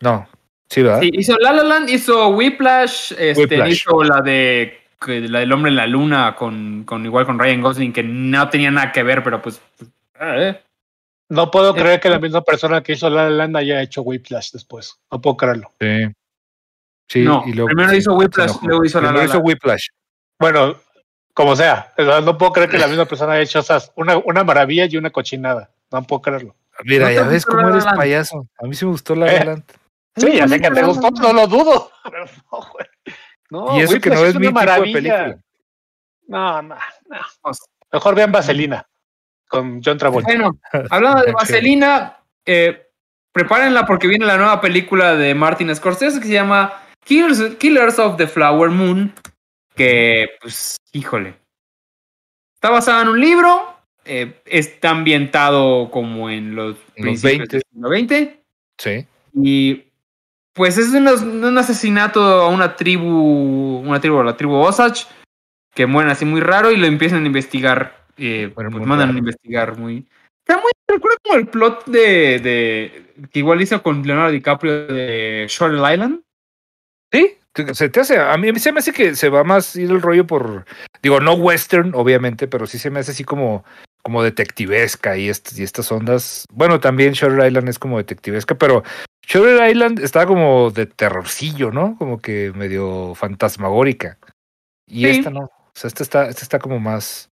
[0.00, 0.28] No,
[0.68, 1.00] sí, ¿verdad?
[1.00, 3.72] Sí, hizo La La Land, hizo Whiplash, este, Whiplash.
[3.72, 7.92] hizo la de la del hombre en la luna con, con igual con Ryan Gosling,
[7.92, 9.60] que no tenía nada que ver, pero pues.
[10.18, 10.60] ah, eh.
[11.30, 14.02] No puedo Eh, creer que la misma persona que hizo La La Land haya hecho
[14.02, 14.98] Whiplash después.
[15.12, 15.70] No puedo creerlo.
[15.80, 16.06] Sí.
[17.10, 19.46] Sí, No, y luego, primero sí, hizo Whiplash, luego hizo La Primero La hizo Land.
[19.46, 19.86] Whiplash.
[20.40, 20.76] Bueno,
[21.34, 21.92] como sea,
[22.24, 25.10] no puedo creer que la misma persona haya hecho esas, una, una maravilla y una
[25.10, 25.70] cochinada.
[25.92, 26.54] No puedo creerlo.
[26.84, 27.96] Mira, ¿No te ya ves cómo eres Land?
[27.96, 28.46] payaso.
[28.62, 29.64] A mí sí me gustó La Eh, Land.
[30.16, 31.90] Sí, ya sé que te gustó, no lo dudo.
[32.04, 32.86] Pero no, güey.
[33.50, 35.38] No, y eso que Whiplash no es mi tipo de película.
[36.26, 37.50] No, no, no.
[37.92, 38.86] Mejor vean Vaselina
[39.48, 40.28] con John Travolta.
[40.30, 40.58] Bueno,
[40.90, 41.32] hablando de.
[41.32, 42.90] Vaselina, eh,
[43.32, 48.16] prepárenla porque viene la nueva película de Martin Scorsese que se llama Killers, Killers of
[48.16, 49.14] the Flower Moon.
[49.74, 51.38] Que, pues, híjole.
[52.54, 53.77] Está basada en un libro.
[54.08, 57.56] Eh, está ambientado como en los En los principios 20.
[57.56, 58.38] del siglo XX.
[58.78, 59.06] Sí.
[59.34, 59.84] Y
[60.54, 61.06] pues es un,
[61.44, 65.06] un asesinato a una tribu, una tribu, la tribu Osage,
[65.74, 68.06] que mueren así muy raro y lo empiezan a investigar.
[68.16, 70.06] eh, Mueren pues mandan a investigar muy.
[70.46, 70.72] Está muy.
[70.88, 73.28] Recuerda como el plot de, de.
[73.30, 76.22] que igual hizo con Leonardo DiCaprio de Short Island.
[77.12, 77.36] Sí,
[77.72, 80.26] se te hace, a mí se me hace que se va más ir el rollo
[80.26, 80.64] por,
[81.02, 83.64] digo, no western, obviamente, pero sí se me hace así como,
[84.02, 86.44] como detectivesca y, est- y estas ondas.
[86.52, 88.82] Bueno, también Shutter Island es como detectivesca, pero
[89.26, 91.96] Shutter Island está como de terrorcillo, ¿no?
[91.98, 94.18] Como que medio fantasmagórica.
[94.86, 95.10] Y Sí.
[95.18, 97.28] esta no, o sea, esta está, esta está como más,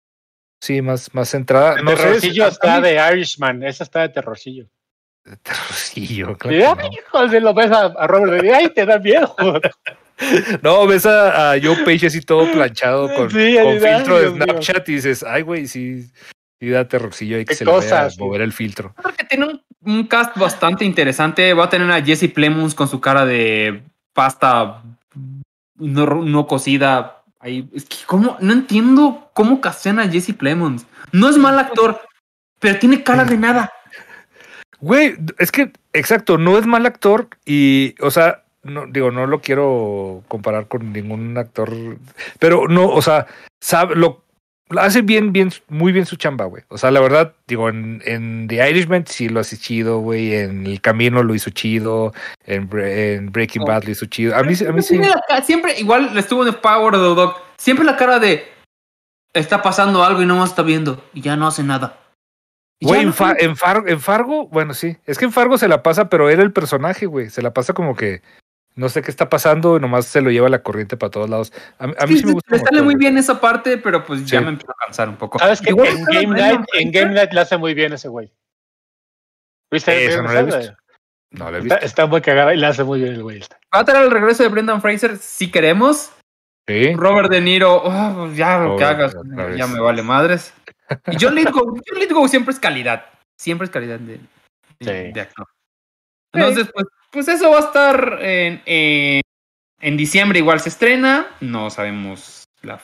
[0.63, 1.75] sí, más, más centrada.
[1.79, 4.67] El No terrorcillo está de Irishman, esa está de terrorcillo.
[5.25, 6.99] de terrorcillo, claro Y, ay, no.
[6.99, 9.35] hijo, si lo ves a, a Robert, y, ay, te da miedo.
[10.63, 14.35] No, ves a, a Joe Page así todo planchado con, Sí, con filtro de Dios.
[14.45, 16.11] Snapchat y dices, ay, güey, sí,
[16.63, 18.95] sí da terrorcillo y que se le vaya a cosas, mover el filtro.
[18.95, 21.53] Creo que tiene un, un cast bastante interesante.
[21.55, 23.83] Va a tener a Jesse Plemons con su cara de
[24.13, 24.81] pasta
[25.75, 27.25] no, no cocida.
[27.41, 27.69] Ahí.
[27.75, 28.37] Es que, ¿cómo?
[28.39, 30.87] No entiendo cómo castean a Jesse Plemons.
[31.11, 32.01] No es mal actor,
[32.61, 33.73] pero tiene cara de nada.
[34.79, 39.41] Güey, es que, exacto, no es mal actor y, o sea, no, digo, no lo
[39.41, 41.99] quiero comparar con ningún actor,
[42.39, 43.27] pero no, o sea,
[43.61, 44.22] sabe, lo, lo
[44.79, 46.63] hace bien, bien, muy bien su chamba, güey.
[46.69, 50.67] O sea, la verdad, digo, en, en The Irishman sí lo hace chido, güey, en
[50.67, 52.13] El Camino lo hizo chido,
[52.47, 53.67] en, Bre- en Breaking Oh.
[53.67, 54.35] Bad lo hizo chido.
[54.37, 55.01] A mí, a mí sí.
[55.45, 57.35] Siempre, igual estuvo en el Power of the Dog.
[57.57, 58.45] Siempre la cara de
[59.35, 61.99] está pasando algo y no más está viendo y ya no hace nada.
[62.81, 64.97] Güey, no en, Fa- en Fargo, en Fargo, bueno, sí.
[65.07, 67.31] Es que en Fargo se la pasa, pero era el personaje, güey.
[67.31, 68.23] Se la pasa como que
[68.75, 71.53] no sé qué está pasando nomás se lo lleva la corriente para todos lados.
[71.79, 72.57] A, mí- a mí Sí, sí, me gusta.
[72.57, 75.39] le sale muy bien esa parte, pero pues ya me empezó a cansar un poco.
[75.39, 75.71] ¿Sabes qué?
[75.71, 76.91] Igual En está Game, Night, en Fraser.
[76.93, 78.33] Game Night le hace muy bien ese güey.
[79.71, 80.07] ¿Viste?
[80.07, 80.75] Eso no lo he visto.
[81.31, 81.87] No lo he Está, visto.
[81.87, 83.41] está muy cagada y le hace muy bien el güey.
[83.75, 86.13] Va a tener el regreso de Brendan Fraser si queremos.
[86.69, 86.93] Sí.
[86.95, 89.57] Robert De Niro, oh, pues ya lo que Oh, hagas, otra vez.
[89.57, 90.53] ya me vale madres.
[91.11, 93.07] Y John Lithgow, John Lithgow siempre es calidad.
[93.39, 95.13] Siempre es calidad de, de- Sí.
[95.13, 95.47] de actor.
[96.35, 99.21] Entonces, pues, pues eso va a estar en, en,
[99.81, 101.27] en diciembre, igual se estrena.
[101.41, 102.79] No sabemos la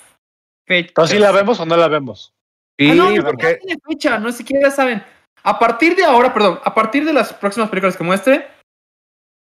[0.67, 0.89] fecha.
[0.91, 2.33] Entonces, ¿sí la vemos o no la vemos?
[2.79, 5.03] Sí, Ah, no, no, porque no tiene fecha, no siquiera saben.
[5.43, 8.47] A partir de ahora, perdón, a partir de las próximas películas que muestre,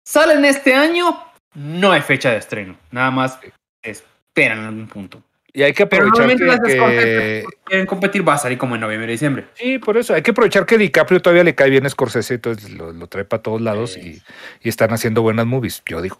[0.06, 1.20] salen este año,
[1.56, 2.78] no hay fecha de estreno.
[2.92, 3.40] Nada más
[3.82, 5.24] esperan en algún punto.
[5.56, 6.36] Y hay que aprovechar que,
[6.66, 9.46] que- quieren competir, va a salir como en noviembre y diciembre.
[9.54, 10.14] Sí, por eso.
[10.14, 13.24] Hay que aprovechar que DiCaprio todavía le cae bien a Scorsese, entonces lo, lo trae
[13.26, 14.22] para todos lados Sí.
[14.62, 16.18] y, y están haciendo buenas movies, yo digo.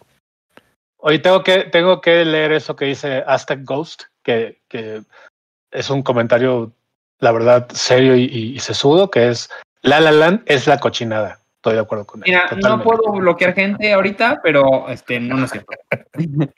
[0.98, 5.02] Hoy tengo que, tengo que leer eso que dice Aztec Ghost, que, que
[5.72, 6.72] es un comentario,
[7.20, 9.50] la verdad, serio y, y, y sesudo, que es
[9.82, 11.40] La La Land es la cochinada.
[11.58, 12.26] Estoy de acuerdo con él.
[12.28, 15.74] Mira, no puedo bloquear gente ahorita, pero este, no, no es cierto.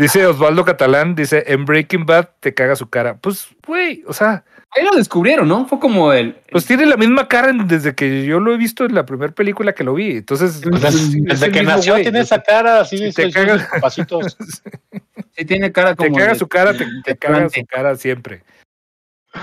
[0.00, 3.16] Dice Osvaldo Catalán, dice, en Breaking Bad te caga su cara.
[3.18, 5.66] Pues, güey, o sea, Ahí lo descubrieron, ¿no?
[5.66, 6.36] Fue como el.
[6.52, 9.72] pues tiene la misma cara desde que yo lo he visto en la primera película
[9.72, 10.18] que lo vi.
[10.18, 10.80] Entonces, Pues
[11.24, 14.36] desde, que nació tiene esa cara así, Si te estoy- cagas- con pasitos.
[15.36, 16.16] Sí, tiene cara Te como.
[16.18, 18.42] caga de- su cara, te, te de caga su cara siempre.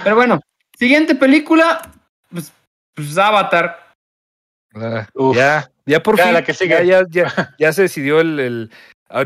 [0.03, 0.39] Pero bueno,
[0.77, 1.81] siguiente película,
[2.31, 2.51] pues,
[2.93, 3.87] pues Avatar.
[4.75, 5.35] Ah, Uf.
[5.35, 6.33] ya, ya por Ya, fin.
[6.33, 6.85] la que sigue.
[6.85, 8.39] Ya, ya, ya, ya se decidió el.
[8.39, 8.71] el-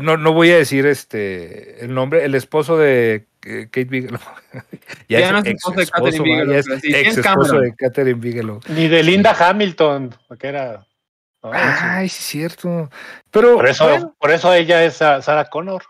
[0.02, 4.20] no, no voy a decir este el nombre, el esposo de eh, Kate Bigelow.
[5.08, 6.24] Ya no es esposo de Catherine.
[6.24, 7.62] Bigelow, ya es pero sí, ex esposo Cameron.
[7.62, 8.60] de Catherine Bigelow.
[8.68, 10.86] Ni de Linda Hamilton, que era.
[11.42, 12.90] no, Ay, sí, es cierto.
[13.30, 13.54] Pero.
[13.56, 15.82] por, eso, bueno, por eso ella es a Sarah Connor.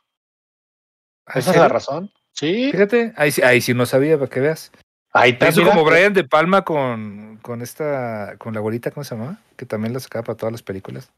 [1.35, 2.11] ¿en Esa es la razón.
[2.33, 2.71] Sí.
[2.73, 4.73] Fíjate, ahí, sí- ahí sí no sabía, para que veas.
[5.13, 5.49] Ahí está.
[5.49, 5.75] Eso mira.
[5.75, 9.41] como Brian De Palma con, con esta, con la abuelita, ¿cómo se llama?
[9.57, 11.13] Que también la sacaba para todas las películas.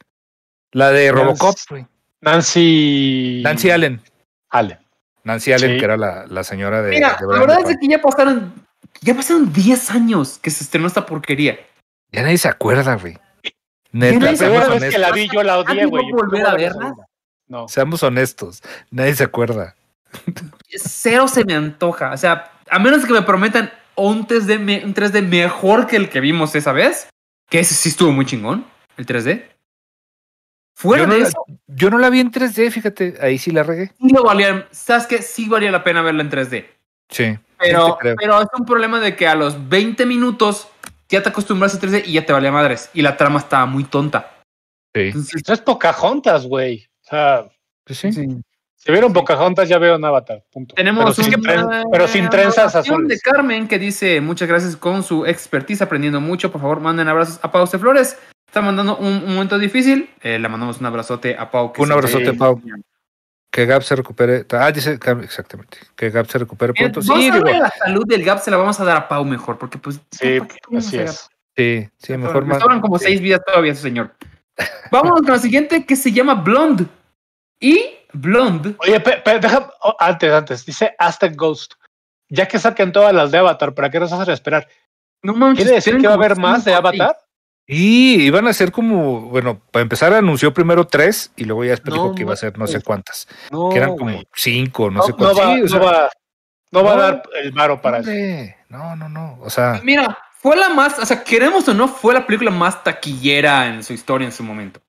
[0.72, 1.86] La de Robocop, güey.
[2.24, 3.40] Nancy.
[3.44, 4.00] Nancy Allen.
[4.50, 4.78] Allen.
[5.24, 5.78] Nancy Allen, Sí.
[5.78, 6.90] que era la, la señora de.
[6.90, 8.52] Mira, de la verdad es que ya pasaron,
[9.00, 11.58] ya pasaron 10 años que se estrenó esta porquería.
[12.12, 13.18] Ya nadie se acuerda, güey.
[13.92, 15.00] Neta, nadie La primera vez que honestos.
[15.00, 16.06] la vi, yo la odié, ¿Alguien va güey.
[16.10, 16.94] a volver No a verla?
[17.46, 17.68] No.
[17.68, 18.62] Seamos honestos.
[18.90, 19.74] Nadie se acuerda.
[20.68, 22.12] Cero se me antoja.
[22.12, 26.08] O sea, a menos que me prometan un 3D, me- un 3D mejor que el
[26.08, 27.08] que vimos esa vez,
[27.48, 28.66] que ese sí estuvo muy chingón,
[28.96, 29.44] el 3D.
[30.76, 33.14] Fuera Yo no, de la, eso, yo no la vi en 3D, fíjate.
[33.20, 33.92] Ahí sí la regué.
[33.98, 35.22] sí lo valía, ¿sabes qué?
[35.22, 36.66] Sí valía la pena verla en 3D.
[37.08, 37.38] Sí.
[37.58, 40.68] Pero, Sí pero es un problema de que a los 20 minutos
[41.08, 42.90] ya te acostumbras a 3D y ya te valía madres.
[42.92, 44.34] Y la trama estaba muy tonta.
[44.94, 45.02] Sí.
[45.02, 46.86] Entonces, Eso es Pocahontas, güey.
[47.04, 47.44] O sea,
[47.84, 48.12] Pues sí.
[48.12, 48.26] sí.
[48.74, 50.42] si vieron Pocahontas, ya veo un Avatar.
[50.50, 50.74] Punto.
[50.74, 53.22] Tenemos pero sin, una tren- pero sin trenzas donación de azules.
[53.22, 56.50] Carmen que dice muchas gracias con su expertise aprendiendo mucho.
[56.50, 57.78] Por favor, manden abrazos a Pau C.
[57.78, 58.18] Flores.
[58.54, 60.08] Está mandando un, un momento difícil.
[60.22, 61.72] Eh, le mandamos un abrazote a Pau.
[61.72, 62.62] que Un abrazote, Pau.
[63.50, 64.46] Que Gab se recupere.
[64.52, 65.78] Ah, dice Gab, exactamente.
[65.96, 67.00] Que Gab se recupere pronto.
[67.04, 67.46] vamos Sí, a digo.
[67.48, 69.96] la salud del Gap se la vamos a dar a Pau mejor, porque pues...
[70.12, 71.28] Sí, ¿para qué queremos así a es.
[71.56, 72.60] Sí, sí, mejor más.
[72.62, 73.06] sobran como sí.
[73.06, 74.14] seis vidas todavía a ese señor.
[74.92, 76.86] Vámonos con la siguiente que se llama Blonde.
[77.58, 81.72] Y Blonde, Oye, pe- pe- deja, oh, antes, antes, dice Aztec Ghost.
[82.28, 84.68] Ya que saquen todas las de Avatar, ¿para qué nos hacen esperar?
[85.22, 85.64] no manches.
[85.64, 86.72] ¿Quiere decir que va a haber más de.
[86.72, 87.16] Avatar?
[87.66, 91.94] Y iban a ser como, bueno, para empezar anunció primero tres y luego ya después
[91.94, 93.26] No dijo que iba a ser no sé cuántas.
[93.50, 95.46] No, que eran como cinco, no, no, sé no cuántas.
[95.46, 96.10] va, Sí, o sea, no va,
[96.72, 98.10] no va a dar el varo para eso.
[98.10, 99.38] hombre, no, no, no.
[99.40, 102.84] O sea, Mira, fue la más, o sea, queremos o no, fue la película más
[102.84, 104.80] taquillera en su historia en su momento.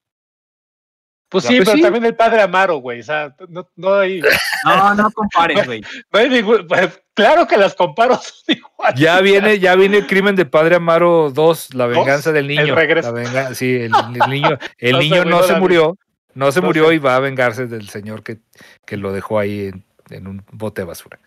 [1.29, 1.81] Pues sí, pues pero sí.
[1.83, 2.99] también el padre Amaro, güey.
[2.99, 4.21] O sea, no, no hay,
[4.65, 5.81] No, no compares, güey.
[6.11, 6.67] no hay ningún.
[6.67, 8.99] pues, claro que las comparo son iguales.
[8.99, 12.75] ya viene, ya viene el crimen de Padre Amaro 2, la venganza del El niño.
[12.75, 13.11] regreso.
[13.11, 13.91] La venga- sí, el,
[14.23, 15.97] el niño, el No niño güey, no se murió,
[16.33, 16.95] no se No murió sé.
[16.95, 18.37] y va a vengarse del señor que,
[18.85, 21.17] que lo dejó ahí en, en un bote de basura.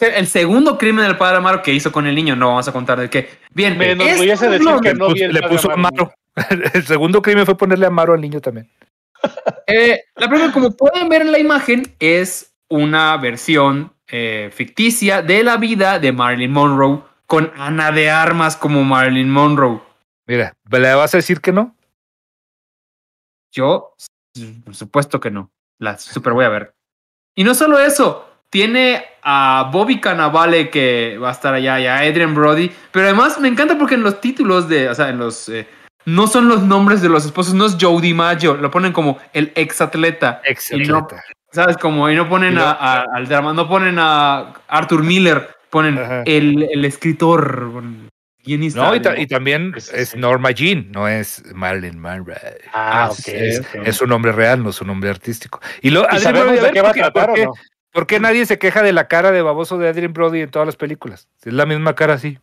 [0.00, 2.98] El segundo crimen del padre Amaro que hizo con el niño, no vamos a contar
[2.98, 3.28] de qué.
[3.52, 6.12] Bien, Me enorgullece decir que no vi el le puso Amaro.
[6.12, 6.14] Amaro.
[6.74, 8.70] El segundo crimen fue ponerle Amaro al niño también.
[9.66, 15.42] eh, la película, como pueden ver en la imagen, es una versión eh, ficticia de
[15.42, 19.80] la vida de Marilyn Monroe con Ana de Armas como Marilyn Monroe.
[20.26, 21.74] Mira, ¿le vas a decir que no?
[23.50, 23.94] Yo,
[24.64, 25.50] por supuesto que no.
[25.78, 26.74] La super voy a ver.
[27.34, 32.00] Y no solo eso, tiene a Bobby Cannavale que va a estar allá y a
[32.00, 32.70] Adrian Brody.
[32.90, 35.48] Pero además me encanta porque en los títulos de, o sea, en los.
[35.48, 35.66] eh,
[36.04, 39.52] no son los nombres de los esposos, no es Joe DiMaggio, lo ponen como el
[39.54, 40.42] ex atleta.
[40.44, 41.16] Excelente.
[41.52, 41.76] ¿Sabes?
[41.76, 46.68] Como, y no ponen a- a- al drama, no ponen a Arthur Miller, ponen el,
[46.70, 47.72] el escritor,
[48.44, 48.80] guionista.
[48.82, 50.16] No, y, ta- de- y también es.
[50.16, 52.36] Norma Jean, no es Marilyn Monroe.
[52.72, 53.86] Ah, Ah, Es, ok.
[53.86, 55.60] es un nombre real, no es un nombre artístico.
[55.82, 57.24] Y, lo, ¿Y Adrien sabemos Brody, a de ver, qué va a ¿por qué- tratar
[57.26, 57.52] por o qué- no?
[57.92, 60.64] ¿Por qué nadie se queja de la cara de baboso de Adrien Brody en todas
[60.64, 61.28] las películas?
[61.44, 62.38] Es la misma cara así.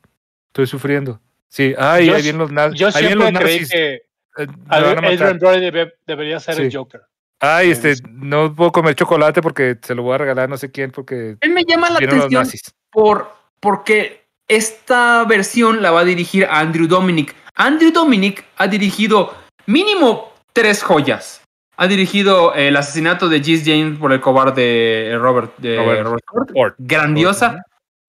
[0.50, 1.20] Estoy sufriendo.
[1.48, 3.72] Sí, ay, Yo ahí vienen los, na- Yo ahí vienen los siempre creí nazis.
[3.72, 4.02] que eh,
[4.38, 5.06] me van a matar.
[5.08, 6.72] Adrian Brody debe- debería ser el.
[6.72, 7.02] Joker.
[7.42, 8.04] Ay, este, Sí.
[8.12, 11.38] no puedo comer chocolate porque se lo voy a regalar a no sé quién porque
[11.40, 12.46] Él me llama la atención
[12.92, 17.36] por, porque esta versión la va a dirigir Andrew Dominic.
[17.56, 19.34] Andrew Dominic ha dirigido
[19.68, 21.42] mínimo tres joyas.
[21.78, 26.50] Ha dirigido el asesinato de Gis James por el cobarde Robert, de Robert Robert Ford.
[26.52, 26.74] Ford.
[26.78, 27.62] Grandiosa.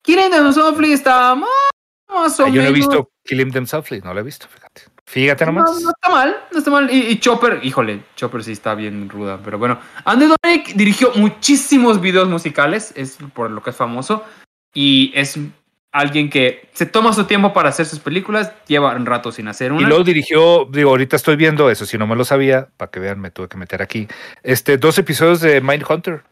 [0.03, 1.49] Killing Them Softly está más,
[2.09, 2.89] más o Ah, yo no he menos.
[2.89, 4.83] visto Kill Them Softly, no lo he visto, fíjate.
[5.11, 5.83] Fíjate No, nomás.
[5.83, 6.89] no está mal, no está mal.
[6.89, 9.41] Y, y Chopper, híjole, Chopper sí está bien ruda.
[9.45, 14.25] Pero bueno, Andrew Dominic dirigió muchísimos videos musicales, es por lo que es famoso.
[14.73, 15.37] Y es
[15.91, 19.73] alguien que se toma su tiempo para hacer sus películas, lleva un rato sin hacer
[19.73, 19.83] una.
[19.83, 23.01] Y luego dirigió, digo, ahorita estoy viendo eso, si no me lo sabía, para que
[23.01, 24.07] vean, me tuve que meter aquí.
[24.45, 26.23] Este, dos episodios de Mindhunter,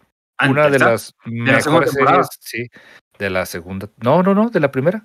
[0.48, 2.70] una de las mejores series, sí,
[3.18, 3.88] de la segunda.
[3.96, 5.04] No, no, no, de la primera.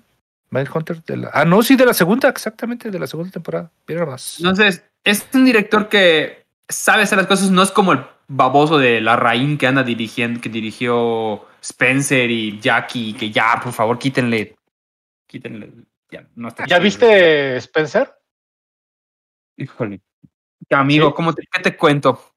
[0.54, 1.30] Mindhunter, de la.
[1.32, 3.70] Ah, no, sí, de la segunda, exactamente, de la segunda temporada.
[3.88, 4.38] Mira más.
[4.38, 9.00] Entonces, es un director que sabe hacer las cosas, no es como el baboso de
[9.00, 14.54] la Raín que anda dirigiendo, que dirigió Spencer y Jackie, que ya, por favor, quítenle.
[15.26, 15.72] Quítenle.
[16.10, 18.14] Ya, no está ¿Ya viste Spencer?
[19.56, 20.00] Híjole.
[20.70, 21.12] Amigo, Sí.
[21.16, 22.33] ¿cómo te, ¿qué te cuento?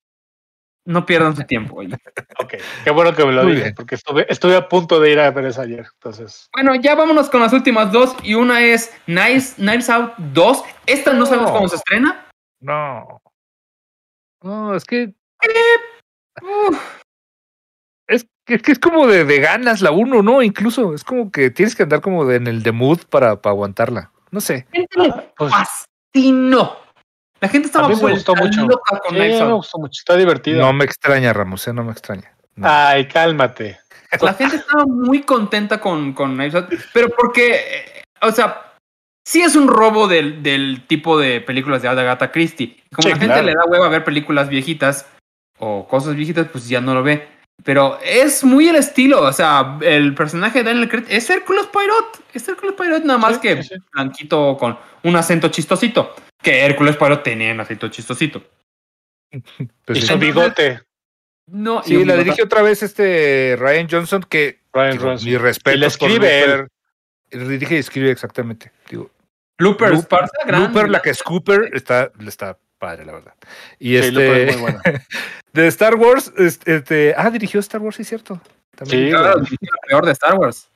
[0.87, 1.75] No pierdan su tiempo.
[1.77, 1.95] oye.
[2.39, 3.73] Ok, qué bueno que me lo bien.
[3.75, 5.85] porque estuve, estuve a punto de ir a ver esa ayer.
[5.95, 8.15] Entonces, Bueno, ya vámonos con las últimas dos.
[8.23, 10.63] Y una es Knives, Knives Out 2.
[10.85, 12.27] Esta no sabemos cómo se estrena.
[12.61, 13.21] No.
[14.43, 15.13] No, es que
[18.07, 20.41] Es que es como de, de ganas la uno, ¿no?
[20.41, 23.51] Incluso es como que tienes que andar como de- en el de mood para, para
[23.51, 24.11] aguantarla.
[24.31, 24.67] No sé.
[24.71, 24.87] Le
[25.35, 26.77] Pues, fascinó.
[27.39, 28.61] La gente estaba A mí me gustó mucho.
[28.65, 29.99] loca con sí, me gustó mucho.
[29.99, 30.59] Está divertido.
[30.61, 31.73] No me extraña, Ramos, ¿eh?
[31.73, 32.31] no me extraña.
[32.55, 32.67] No.
[32.69, 33.79] Ay, cálmate.
[34.21, 38.73] La gente estaba muy contenta con, con Knives Out, pero porque, eh, o sea,
[39.27, 42.81] sí es un robo del, del tipo de películas de Agatha Christie.
[42.95, 43.45] Como Sí, la gente claro.
[43.45, 45.05] le da hueva a ver películas viejitas
[45.59, 47.27] o cosas viejitas, pues ya no lo ve.
[47.63, 52.23] Pero es muy el estilo, o sea, el personaje de Daniel Craig es Hércules Poirot,
[52.33, 56.95] es Hércules Poirot nada más Sí, que sí, blanquito con un acento chistosito, que Hércules
[56.95, 58.43] Poirot tenía un acento chistosito.
[59.85, 60.07] Pues y sí.
[60.07, 60.81] su bigote,
[61.47, 65.29] No, y Sí, la bigote- dirigió otra vez este Ryan Johnson, que Ryan Johnson.
[65.29, 65.75] mi respeto.
[65.77, 66.67] Y le escribe él.
[67.31, 68.71] Dirige y escribe exactamente.
[68.89, 69.09] Digo,
[69.57, 73.33] Looper, Looper, Looper, la que es Cooper, está, está padre, la verdad.
[73.79, 74.81] Y Sí, este, es muy buena.
[75.53, 78.39] de Star Wars, este, este- ah, dirigió Star Wars, sí, cierto.
[78.75, 79.05] También.
[79.05, 80.69] Sí, Claro, dirigió la peor de Star Wars.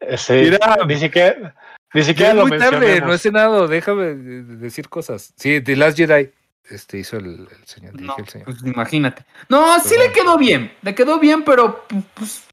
[0.00, 0.76] Eh, sí, Mira.
[0.86, 1.54] ni siquiera,
[1.94, 5.32] ni siquiera es lo muy tarde, no he cenado, déjame decir cosas.
[5.36, 6.30] Sí, The Last Jedi,
[6.68, 8.46] este hizo el, el señor, No, el señor.
[8.46, 9.24] pues imagínate.
[9.48, 10.12] No, sí Pues le bueno.
[10.14, 10.72] quedó bien.
[10.82, 12.46] Le quedó bien, pero pu- pues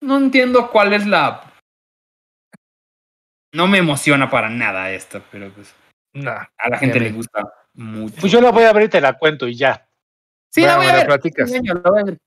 [0.00, 1.52] no entiendo cuál es la.
[3.52, 5.72] No me emociona para nada esto, pero pues
[6.24, 8.14] Nah, a la gente le gusta mucho.
[8.20, 9.88] Pues yo la voy a ver y te la cuento y ya.
[10.50, 11.06] sí, la voy a ver.
[11.06, 11.50] platicas.
[11.50, 12.18] Sí, la voy a ver.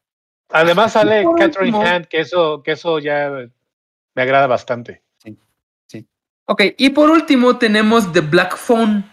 [0.49, 3.29] Además sale Catherine último- Hand, que eso, que eso ya
[4.15, 5.01] me agrada bastante.
[6.47, 9.05] Ok, y por último tenemos The Black Phone,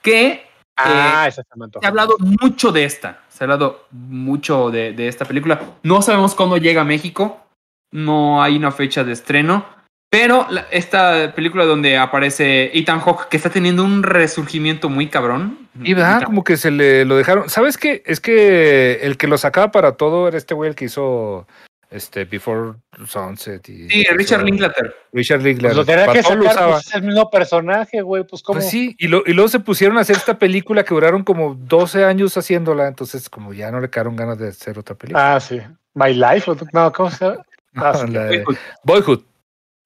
[0.00, 1.82] que Ah, esa se me antoja.
[1.82, 3.20] se ha hablado mucho de esta.
[3.28, 5.60] Se ha hablado mucho de, de esta película.
[5.82, 7.44] No sabemos cuándo llega a México.
[7.90, 9.66] No hay una fecha de estreno.
[10.10, 15.58] Pero la- esta película donde aparece Ethan Hawke, que está teniendo un resurgimiento muy cabrón.
[15.82, 17.50] Y Ethan- como que se le lo dejaron.
[17.50, 18.02] ¿Sabes qué?
[18.06, 21.46] Es que el que lo sacaba para todo era este güey el que hizo
[21.90, 22.74] este Before
[23.06, 24.94] Sunset y Sí, Richard Linklater.
[25.12, 25.76] Richard Pues Linklater.
[25.76, 26.72] lo tenía que sacar, usaba.
[26.72, 28.58] pues es el mismo personaje, güey, pues como...
[28.60, 31.54] Pues sí, y, lo- y luego se pusieron a hacer esta película que duraron como
[31.54, 35.36] 12 años haciéndola, entonces como ya no le quedaron ganas de hacer otra película.
[35.36, 35.60] Ah, sí.
[35.94, 37.42] My Life, no, ¿cómo se llama?
[37.76, 38.12] ah, sí.
[38.12, 38.44] La de
[38.84, 39.22] Boyhood.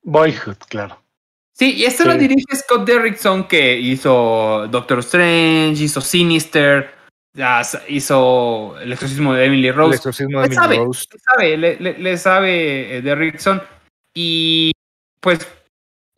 [0.03, 0.99] Boyhood, claro.
[1.55, 2.21] Sí, y esta la Sí.
[2.21, 6.95] dirige Scott Derrickson, que hizo Doctor Strange, hizo Sinister,
[7.89, 9.97] hizo El exorcismo de Emily El Rose.
[9.97, 11.07] exorcismo de Emily sabe, Rose.
[11.13, 13.63] le sabe, le, le- le sabe eh, Derrickson.
[14.15, 14.73] Y
[15.21, 15.47] pues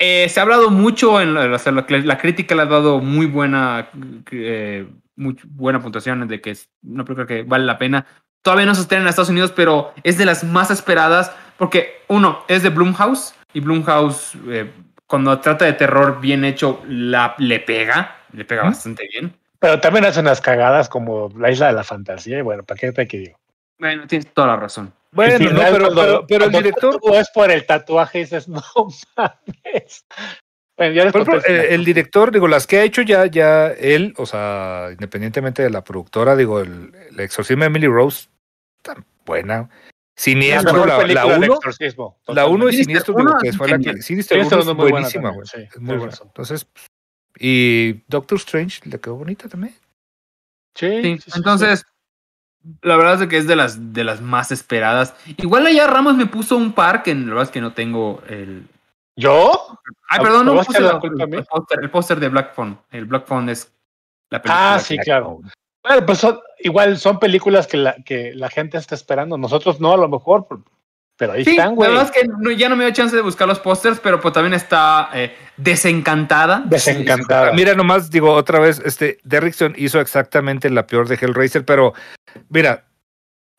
[0.00, 3.00] eh, se ha hablado mucho, en la, o sea, la, la crítica le ha dado
[3.00, 3.90] muy buena,
[4.30, 8.06] eh, muy buena puntuación de que es una película que vale la pena.
[8.42, 12.44] Todavía no se estrena en Estados Unidos, pero es de las más esperadas porque uno
[12.48, 14.70] es de Blumhouse y Blumhouse eh,
[15.06, 19.32] cuando trata de terror bien hecho la, le pega, le pega bastante bien.
[19.58, 22.92] Pero también hace unas cagadas como La Isla de la Fantasía, y bueno, ¿para qué
[22.92, 23.38] te digo?
[23.78, 24.92] Bueno, tienes toda la razón.
[25.12, 28.48] Bueno, no, pero, cuando- pero, pero el director, Tú es por el tatuaje y dices,
[28.48, 28.62] no
[29.16, 30.04] mames.
[30.76, 34.26] Bueno, ya ejemplo, eh, el director, digo, las que ha hecho ya, ya él, o
[34.26, 38.26] sea, independientemente de la productora, digo, el, el exorcismo de Emily Rose,
[38.82, 39.70] tan buena.
[40.16, 42.18] Siniestro, la, la uno, exorcismo.
[42.28, 44.76] la uno y Siniestro, uno digo, que es fue la que, Sinister Sinister uno es
[44.76, 45.46] muy buenísima, güey.
[45.46, 46.14] sí, es muy buena.
[46.22, 46.66] Entonces,
[47.38, 49.74] y Doctor Strange le quedó bonita también.
[50.76, 51.38] Sí, Sí, sí, sí, sí.
[51.38, 51.84] entonces,
[52.82, 55.14] la verdad es que es de las, de las más esperadas.
[55.36, 58.68] Igual allá Ramos me puso un par que la verdad es que no tengo el...
[59.16, 59.78] ¿Yo?
[60.08, 60.96] Ay, ¿Me perdón, no puse la el
[61.46, 62.78] póster- el póster de Black Phone.
[62.90, 63.70] El Black Phone es
[64.30, 64.74] la película.
[64.74, 65.40] Ah, sí, claro.
[65.86, 69.36] Bueno, pues son, igual son películas que la, que la gente está esperando.
[69.38, 70.64] Nosotros no, a lo mejor, pero-
[71.16, 71.90] pero ahí Sí, están, la güey.
[71.90, 74.32] verdad es que no- ya no me dio chance de buscar los pósters, pero pues
[74.34, 76.62] también está eh, desencantada.
[76.66, 77.52] Desencantada.
[77.52, 81.92] Mira, nomás digo otra vez, este Derrickson hizo exactamente la peor de Hellraiser, pero
[82.48, 82.84] mira,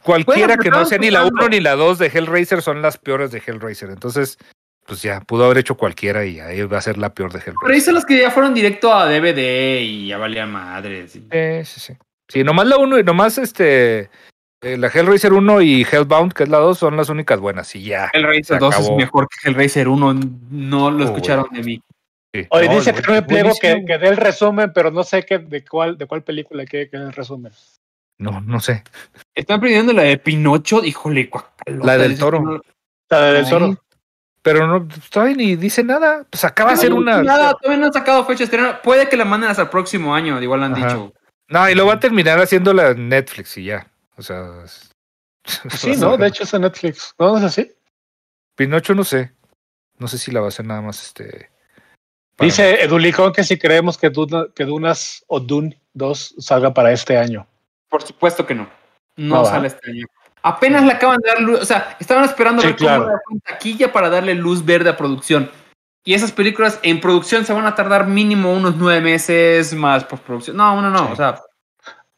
[0.03, 2.61] cualquiera Bueno, que pero no sea ni la estamos 1 ni la 2 de Hellraiser
[2.61, 3.89] son las peores de Hellraiser.
[3.89, 4.37] Entonces,
[4.85, 7.53] pues ya, pudo haber hecho cualquiera y ahí va a ser la peor de Pero
[7.61, 7.77] Hellraiser.
[7.77, 11.11] hizo los que ya fueron directo a DVD y ya valían madres.
[11.13, 11.25] sí.
[11.31, 11.93] Sí, sí,
[12.27, 12.43] sí.
[12.43, 14.09] Nomás la 1 y nomás este,
[14.61, 17.83] eh, la Hellraiser 1 y Hellbound, que es la 2, son las únicas buenas y
[17.83, 18.09] ya.
[18.13, 18.97] Hellraiser Se 2 es acabó.
[18.97, 20.13] mejor que Hellraiser 1.
[20.51, 21.81] No lo escucharon de mí.
[22.33, 22.45] Sí.
[22.49, 25.23] Hoy No, dice que no me pliego que, que dé el resumen, pero no sé
[25.25, 27.51] qué, de cuál de cuál película quiere que dé el resumen.
[28.17, 28.83] No, no sé.
[29.33, 30.83] Están pidiendo la de Pinocho.
[30.83, 32.61] Híjole, guacalota, La del toro.
[32.61, 33.49] que La del Ay.
[33.49, 33.77] Zorro.
[34.41, 36.25] Pero no, todavía ni dice nada.
[36.29, 37.23] Pues acaba de No, ser una.
[37.23, 38.81] Nada, todavía no han sacado fecha de estreno.
[38.83, 40.87] Puede que la manden hasta el próximo año, igual han Ajá.
[40.87, 41.13] dicho.
[41.47, 43.87] No, y lo va a terminar haciéndola en Netflix y ya.
[44.17, 44.63] O sea.
[44.63, 44.91] es-
[45.71, 46.17] Sí, ¿no?
[46.17, 47.13] De hecho es en Netflix.
[47.19, 47.71] ¿No, ¿No es así?
[48.55, 49.31] Pinocho no sé.
[49.97, 51.49] No sé si la va a hacer nada más este.
[52.39, 57.17] Dice Edulicón que si creemos que, Duna- que Dunas o Dune 2 salga para este
[57.17, 57.47] año.
[57.89, 58.69] Por supuesto que no.
[59.15, 60.05] No sale este año.
[60.43, 63.19] Apenas le acaban de dar luz, o sea, estaban esperando Sí, ver cómo claro.
[63.25, 65.49] con taquilla para darle luz verde a producción.
[66.05, 70.55] Y esas películas en producción se van a tardar mínimo unos nueve meses más postproducción.
[70.55, 71.13] No, no, no, Sí.
[71.13, 71.41] o sea,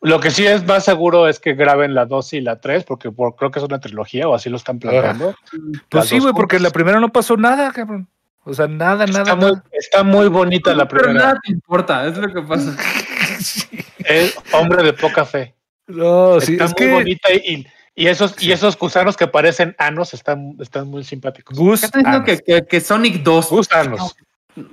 [0.02, 3.10] Lo que sí es más seguro es que graben la 2 y la 3, porque
[3.12, 5.34] por- creo que es una trilogía o así lo están planteando.
[5.50, 5.62] Pues
[5.92, 8.08] Las sí, güey, porque en la primera no pasó nada, cabrón.
[8.44, 9.22] O sea, nada, nada.
[9.24, 9.64] Está muy, nada.
[9.72, 11.26] está muy bonita la pero primera.
[11.30, 12.76] nada te importa, es lo que pasa.
[14.06, 15.54] Es hombre de poca fe.
[15.88, 17.68] No, sí, está es muy que bonita y,
[17.98, 21.58] y esos, y esos gusanos que parecen anos están, están muy simpáticos.
[21.58, 23.50] Gus, ¿Qué están diciendo que, que, que Sonic 2?
[23.50, 24.16] Gusanos.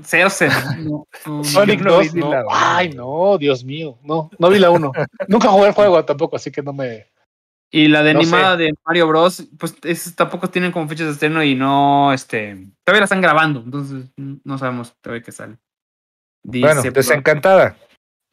[0.03, 0.53] Cero, cero.
[0.79, 2.31] No, no, Sonic no vi 2, ni no.
[2.31, 2.49] la uno.
[2.53, 3.99] Ay, no, Dios mío.
[4.03, 4.93] No, no vi la 1.
[5.29, 7.07] Nunca jugué el juego tampoco, así que no me.
[7.71, 11.13] Y la de No animada de Mario Bros, pues es- tampoco tienen como fechas de
[11.15, 15.57] estreno y no, este, todavía la están grabando, entonces no sabemos todavía qué sale.
[16.45, 17.77] Dice, bueno, desencantada.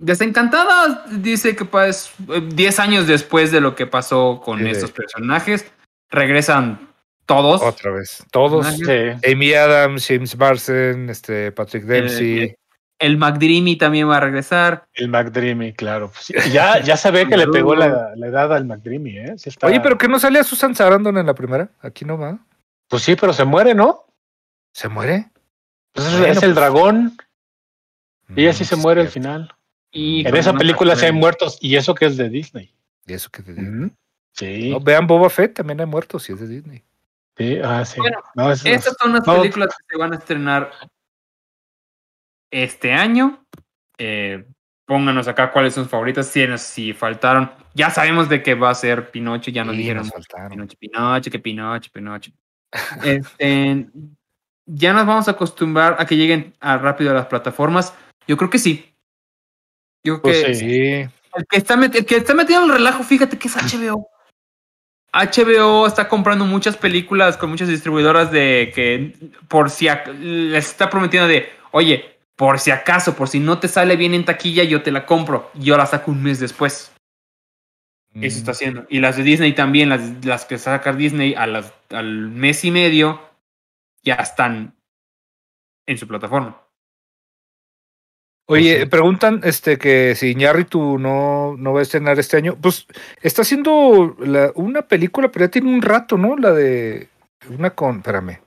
[0.02, 2.12] Desencantada dice que pues
[2.50, 5.72] 10 años después de lo que pasó con Sí, estos personajes,
[6.10, 6.90] regresan
[7.28, 7.62] todos.
[7.62, 8.26] Otra vez.
[8.32, 8.66] Todos.
[8.78, 9.32] Sí.
[9.32, 12.40] Amy Adams, James Marsden, este, Patrick Dempsey.
[12.40, 12.56] Eh,
[12.98, 14.86] El McDreamy también va a regresar.
[14.96, 16.12] El McDreamy, claro.
[16.12, 19.36] Pues ya, ya se ve que le pegó la, la edad al McDreamy, ¿eh?
[19.46, 21.70] Está- Oye, pero que no salía Susan Sarandon en la primera.
[21.82, 22.40] Aquí no va.
[22.90, 24.06] Pues sí, pero se muere, ¿no?
[24.74, 25.30] ¿Se muere?
[25.94, 27.18] Pues es, Bueno, es el pues- dragón.
[28.36, 29.54] Ella sí Mm, se muere al final.
[29.92, 32.74] Y En esa película sí hay muertos, y eso que es de Disney.
[33.06, 33.62] Y eso que digo.
[33.62, 33.92] Ujú.
[34.34, 36.84] Sí, No, vean Boba Fett, también hay muertos, si es de Disney.
[37.38, 38.00] sí, ah, sí.
[38.00, 39.38] Bueno, No, es- Estas son las No.
[39.42, 40.72] películas que se van a estrenar
[42.52, 43.44] este año.
[43.98, 44.46] Eh,
[44.86, 46.28] pónganos acá cuáles son sus favoritas.
[46.28, 50.04] Si, si faltaron, ya sabemos de que va a ser Pinocho, ya nos Sí, dijeron
[50.04, 50.50] nos faltaron.
[50.50, 52.32] Pinocho, Pinocho, que Pinocho, Pinocho.
[53.04, 53.88] Este,
[54.66, 57.94] ya nos vamos a acostumbrar a que lleguen a rápido a las plataformas.
[58.28, 58.91] Yo creo que sí.
[60.04, 60.92] Yo Pues que sí.
[61.34, 64.08] El que está, el que está metido en el relajo, fíjate que es HBO.
[65.14, 69.14] HBO está comprando muchas películas con muchas distribuidoras de que
[69.48, 69.88] por si
[70.20, 74.26] les está prometiendo de, oye, por si acaso, por si no te sale bien en
[74.26, 75.52] taquilla, yo te la compro.
[75.54, 76.92] y Yo la saco un mes después.
[78.14, 78.86] Eso está haciendo.
[78.90, 82.72] Y las de Disney también, las, las que saca Disney a las, al mes y
[82.72, 83.22] medio,
[84.04, 84.76] ya están
[85.86, 86.62] en su plataforma.
[88.52, 88.90] Oye, Pues sí.
[88.90, 92.58] preguntan este que si Iñárritu no, no va a estrenar este año.
[92.60, 92.86] Pues
[93.22, 96.36] está haciendo la- una película, pero ya tiene un rato, ¿no?
[96.38, 97.08] La de
[97.50, 97.98] una con.
[97.98, 98.40] Espérame.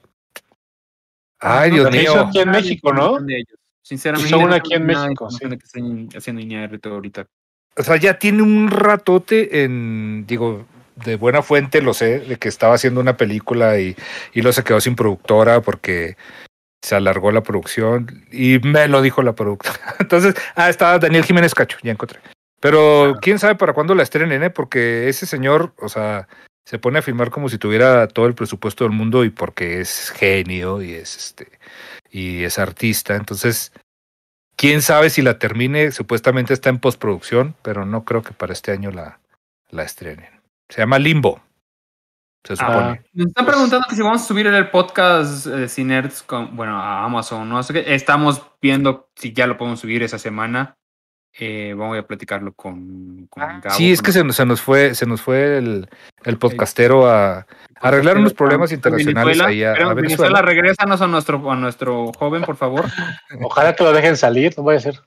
[1.40, 2.26] Ay, Dios que hizo mío.
[2.26, 3.18] aquí en México, ¿no?
[3.82, 4.28] Sinceramente.
[4.28, 5.38] Hizo una aquí en México, sí.
[5.40, 7.26] que haciendo Iñárritu ahorita.
[7.76, 10.24] O sea, ya tiene un ratote en.
[10.26, 10.64] Digo,
[11.04, 13.96] de buena fuente lo sé, de que estaba haciendo una película y,
[14.32, 16.16] y luego se quedó sin productora porque
[16.84, 19.80] se alargó la producción y me lo dijo la productora.
[19.98, 22.20] Entonces, ah, estaba Daniel Jiménez Cacho, ya encontré.
[22.60, 24.50] Pero quién sabe para cuándo la estrenen, ¿eh?
[24.50, 26.28] Porque ese señor, o sea,
[26.66, 30.10] se pone a filmar como si tuviera todo el presupuesto del mundo y porque es
[30.10, 31.58] genio y es este
[32.10, 33.16] y es artista.
[33.16, 33.72] Entonces,
[34.56, 35.90] quién sabe si la termine.
[35.90, 39.20] Supuestamente está en postproducción, pero no creo que para este año la,
[39.70, 40.40] la estrenen.
[40.68, 41.40] Se llama Limbo.
[42.44, 42.76] Se supone.
[42.78, 46.76] Ah, Nos están preguntando que si vamos a subir el podcast eh, Cinerds con, bueno,
[46.78, 47.58] a Amazon, no.
[47.60, 50.76] Estamos viendo si ya lo podemos subir esa semana.
[51.36, 54.46] Eh, vamos a platicarlo con, con Gabo, Ah, sí, es con que se nos, se
[54.46, 55.88] nos fue, se nos fue el,
[56.22, 57.46] el podcastero a,
[57.80, 59.48] arreglar unos problemas a internacionales Venezuela.
[59.48, 59.94] ahí a- a Venezuela.
[59.94, 62.84] Venezuela, regrésanos a nuestro, a nuestro joven, por favor.
[63.42, 65.00] Ojalá que lo dejen salir, no a ser.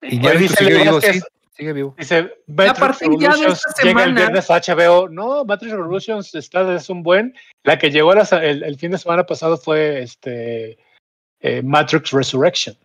[0.00, 0.72] y ya dice sí,
[1.02, 1.24] es-
[1.58, 1.94] sigue vivo.
[1.98, 3.54] Dice, Matrix partir ya de
[3.84, 5.08] llega el viernes a HBO.
[5.08, 7.34] No, Matrix Revolutions está es un buen.
[7.64, 10.78] La que llegó a la- el, el fin de semana pasado fue este
[11.40, 12.76] eh, Matrix Resurrection.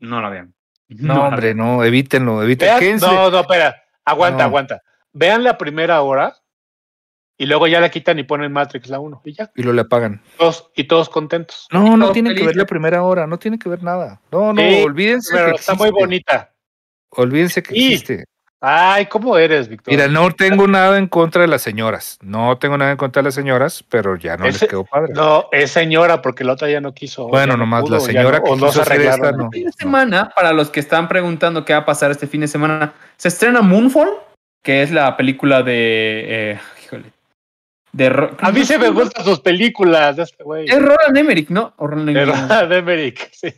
[0.00, 0.54] No la vean.
[0.88, 2.78] No, hombre, no, evítenlo, evítenlo.
[3.00, 4.48] No, no, espera, aguanta, No.
[4.48, 4.82] aguanta.
[5.14, 6.36] Vean la primera hora
[7.38, 9.84] y luego ya la quitan y ponen Matrix la 1 y ya, Y lo le
[9.86, 10.20] pagan.
[10.36, 11.66] todos, y todos contentos.
[11.72, 14.20] No, no tiene que ver la primera hora, no tiene que ver nada.
[14.30, 15.34] No, no, Sí, olvídense.
[15.34, 16.51] Pero que está muy bonita.
[17.16, 17.92] Olvídense que Sí.
[17.94, 18.24] existe.
[18.64, 19.92] Ay, ¿cómo eres, Víctor?
[19.92, 22.16] Mira, no tengo nada en contra de las señoras.
[22.22, 25.12] No tengo nada en contra de las señoras, pero ya no Ese- les quedó padre.
[25.14, 27.26] No, es señora porque la otra ya no quiso.
[27.26, 29.44] Bueno, nomás la pudo, señora no- que o no quiso se hacer esta, no.
[29.46, 32.42] Este fin de semana, para los que están preguntando qué va a pasar este fin
[32.42, 34.10] de semana, se estrena Moonfall,
[34.62, 36.24] que es la película de.
[36.52, 37.12] eh, híjole.
[37.90, 40.66] De Ro- A mí se me gustan sus películas de este güey.
[40.68, 41.74] Es Roland Emmerich, ¿no?
[41.78, 42.40] O Roland De Emmerich.
[42.48, 43.52] Roland Emmerich, sí.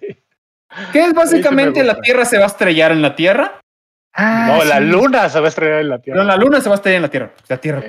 [0.92, 2.00] Que es básicamente me la.
[2.00, 3.60] Tierra se va a estrellar en la Tierra.
[4.12, 6.20] Ah, No, la luna se va a estrenar en la Tierra.
[6.22, 7.32] No, la Luna se va a estrellar en la Tierra.
[7.48, 7.82] La Tierra.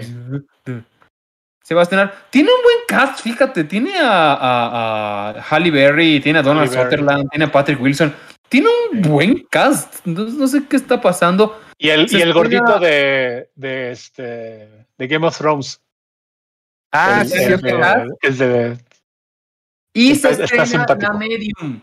[1.64, 2.14] Se va a estrenar.
[2.30, 3.64] Tiene un buen cast, fíjate.
[3.64, 6.90] Tiene a, a, a Halle Berry, tiene a Donald Halle Berry.
[6.92, 8.14] Sutherland, tiene a Patrick Wilson.
[8.50, 9.10] Tiene un Sí.
[9.10, 10.06] buen cast.
[10.06, 11.60] No, no sé qué está pasando.
[11.78, 15.82] Y el, Se y el gordito de, de este de Game of Thrones.
[16.92, 17.54] Ah, el, sí, el
[18.22, 18.78] el de-
[19.94, 20.86] Y se está estrena.
[21.00, 21.82] La Medium.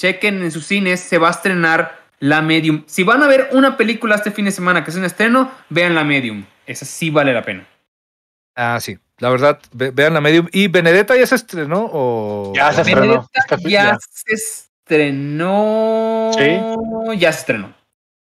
[0.00, 2.84] Chequen en sus cines, se va a estrenar La Medium.
[2.86, 5.94] Si van a ver una película este fin de semana que es un estreno, vean
[5.94, 6.46] La Medium.
[6.66, 7.66] Esa sí vale la pena.
[8.56, 8.98] Ah, sí.
[9.18, 10.48] La verdad, ve- vean la medium.
[10.50, 11.90] ¿Y Benedetta ya se estrenó?
[11.92, 12.52] O...
[12.56, 13.00] Ya se estrenó.
[13.00, 13.98] Benedetta ya ya.
[14.00, 16.30] se estrenó.
[16.32, 17.18] Sí.
[17.18, 17.74] Ya se estrenó.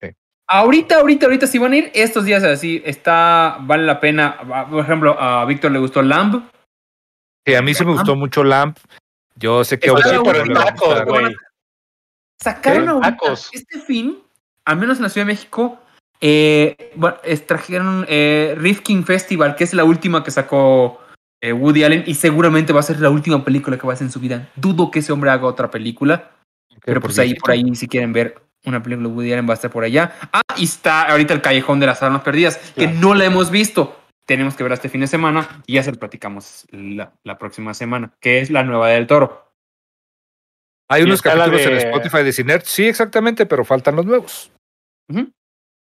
[0.01, 0.09] Sí.
[0.49, 4.39] Ahorita, ahorita, ahorita, si van a ir estos días así, está, vale la pena.
[4.71, 6.49] Por ejemplo, a Víctor le gustó Lamb.
[7.45, 8.79] Que a mí sí me gustó mucho Lamp.
[9.37, 11.35] Yo sé que a tacos, güey.
[12.43, 13.51] Sacaron Tacos.
[13.53, 14.19] este fin,
[14.65, 15.79] al menos en la Ciudad de México,
[16.21, 17.17] eh, bueno,
[17.47, 21.01] trajeron eh, Rifkin Festival, que es la última que sacó
[21.41, 24.07] eh, Woody Allen y seguramente va a ser la última película que va a hacer
[24.07, 24.49] en su vida.
[24.57, 26.31] Dudo que ese hombre haga otra película,
[26.85, 29.55] pero pues ahí por ahí si quieren ver una película de Woody Allen va a
[29.55, 30.13] estar por allá.
[30.33, 32.99] Ah, y está ahorita el Callejón de las Almas Perdidas, que Claro.
[33.01, 33.97] no la hemos visto.
[34.27, 37.75] Tenemos que ver este fin de semana y ya se lo platicamos la, la próxima
[37.75, 39.50] semana, que es la nueva del Toro.
[40.91, 42.65] Hay unos capítulos en de- Spotify de Cinert.
[42.67, 44.51] Sí, exactamente, pero faltan los nuevos.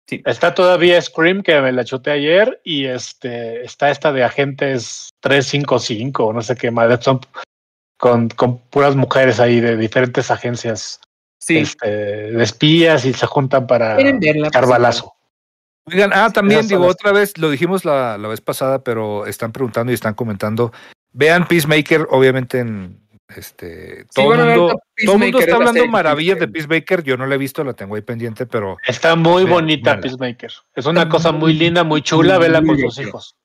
[0.09, 6.33] Está todavía Scream, que me la chuté ayer, y este está esta de agentes 355,
[6.33, 7.21] no sé qué madre, son
[7.99, 11.01] con, con puras mujeres ahí de diferentes agencias
[11.41, 11.59] Sí.
[11.59, 15.13] este, de espías y se juntan para echar balazo.
[15.87, 19.53] Oigan, ah, también digo las- otra vez, lo dijimos la, la vez pasada, pero están
[19.53, 20.73] preguntando y están comentando.
[21.13, 26.39] Vean Peacemaker, obviamente en este todo mundo, todo el mundo es está la hablando maravillas
[26.39, 26.49] de.
[26.49, 27.03] Peacemaker.
[27.03, 30.01] Yo no la he visto, la tengo ahí pendiente, pero Está muy bonita.
[30.01, 30.53] Peacemaker.
[30.75, 33.37] Es una Está cosa muy- muy linda, muy chula, muy vela con sus hijos.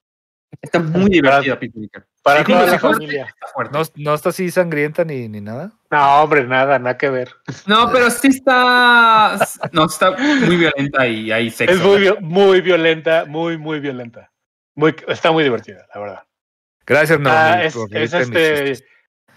[0.61, 2.05] Está muy divertida, Peacemaker.
[2.21, 3.25] Para toda la hijos familia.
[3.25, 3.77] Está fuerte.
[3.77, 5.71] no, no está así sangrienta ni, ni nada.
[5.89, 7.32] No, hombre, nada, nada que ver.
[7.65, 9.38] No, pero sí está.
[9.71, 11.73] No, está muy violenta y hay sexo.
[11.73, 14.32] Es muy, muy violenta, muy, muy violenta.
[14.75, 16.23] Muy, está muy divertida, la verdad.
[16.86, 17.29] Gracias, no.
[17.32, 18.71] Ah, es, es este,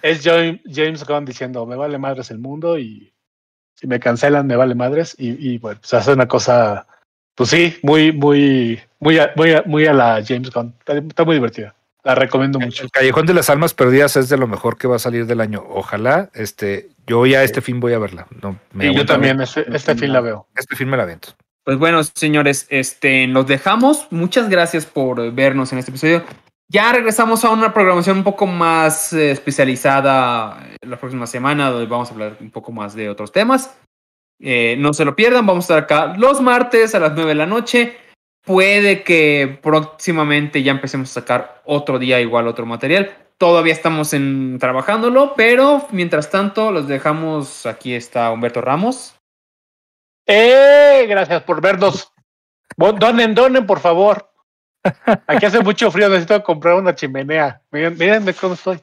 [0.05, 3.15] es James, James Gunn diciendo, me vale madres el mundo y
[3.75, 6.87] si me cancelan me vale madres y, y bueno, pues hace una cosa,
[7.35, 10.75] pues sí, muy, muy, muy, a, muy, a, muy a la James Gunn.
[10.79, 11.75] Está, está muy divertida.
[12.03, 12.85] La recomiendo mucho.
[12.85, 15.41] El Callejón de las Almas Perdidas es de lo mejor que va a salir del
[15.41, 15.65] año.
[15.67, 18.27] Ojalá, este, yo ya este fin voy a verla.
[18.43, 19.49] No, me Y yo también, ver.
[19.49, 20.47] este, este fin la veo.
[20.55, 21.31] Este fin me la avento.
[21.65, 24.07] Pues bueno, señores, este, los dejamos.
[24.11, 26.25] Muchas gracias por vernos en este episodio.
[26.69, 31.87] Ya regresamos a una programación un poco más eh, especializada eh, la próxima semana, donde
[31.87, 33.79] vamos a hablar un poco más de otros temas.
[34.41, 37.35] Eh, no se lo pierdan, vamos a estar acá los martes a las 9 de
[37.35, 37.97] la noche.
[38.45, 43.17] Puede que próximamente ya empecemos a sacar otro día igual otro material.
[43.39, 47.67] Todavía estamos en trabajándolo, pero mientras tanto los dejamos.
[47.67, 49.17] Aquí está Humberto Ramos.
[50.27, 51.07] ¡Eh!
[51.09, 52.13] Gracias por vernos.
[52.77, 54.34] Donen, donen, por favor.
[55.27, 57.61] Aquí hace mucho frío, necesito comprar una chimenea.
[57.71, 58.79] Miren, miren de cómo estoy.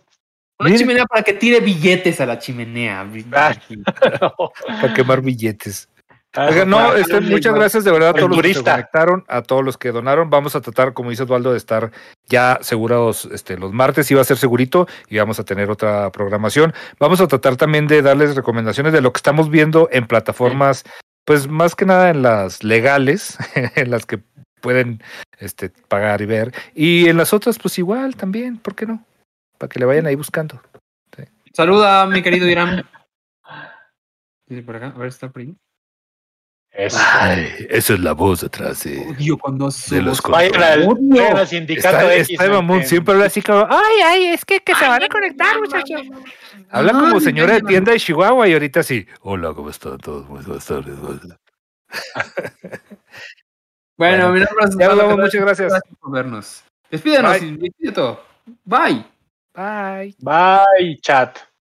[0.59, 0.79] Una Miren.
[0.79, 3.07] chimenea para que tire billetes a la chimenea.
[3.33, 3.55] Ah.
[4.81, 5.89] Para quemar billetes.
[6.33, 9.41] Ah, Oigan, no, este, muchas gracias de verdad a todos los que se conectaron, a
[9.41, 10.29] todos los que donaron.
[10.29, 11.91] Vamos a tratar, como dice Osvaldo, de estar
[12.29, 16.73] ya asegurados este, los martes, iba a ser segurito y vamos a tener otra programación.
[16.99, 20.85] Vamos a tratar también de darles recomendaciones de lo que estamos viendo en plataformas,
[21.25, 23.37] pues más que nada en las legales,
[23.75, 24.21] en las que
[24.61, 25.01] pueden
[25.39, 26.53] este, pagar y ver.
[26.73, 29.05] Y en las otras, pues igual también, ¿por qué no?
[29.57, 30.61] Para que le vayan ahí buscando.
[31.53, 32.87] Saluda, mi querido Irán.
[34.47, 35.55] Dice por acá, a ver, está por ahí.
[36.73, 36.97] Eso.
[37.69, 42.29] esa es la voz atrás Odio cuando de los vayan al sindicato Está, X.
[42.29, 45.03] está en- mamón, en- siempre habla así como, ay, ay, es que, que se van
[45.03, 46.01] a conectar, muchachos.
[46.69, 49.05] Habla como Ay, señora de ay, tienda de Chihuahua y ahorita sí.
[49.19, 50.29] Hola, ¿cómo están todos?
[50.29, 50.95] Muy buenas tardes.
[54.01, 55.69] Bueno, Bueno, mi nombre es ya hablamos, muchas gracias.
[55.69, 56.63] Gracias por vernos.
[56.89, 57.59] Despídanos, Bye.
[58.65, 59.05] Bye.
[59.53, 60.15] Bye.
[60.17, 61.37] Bye, chat.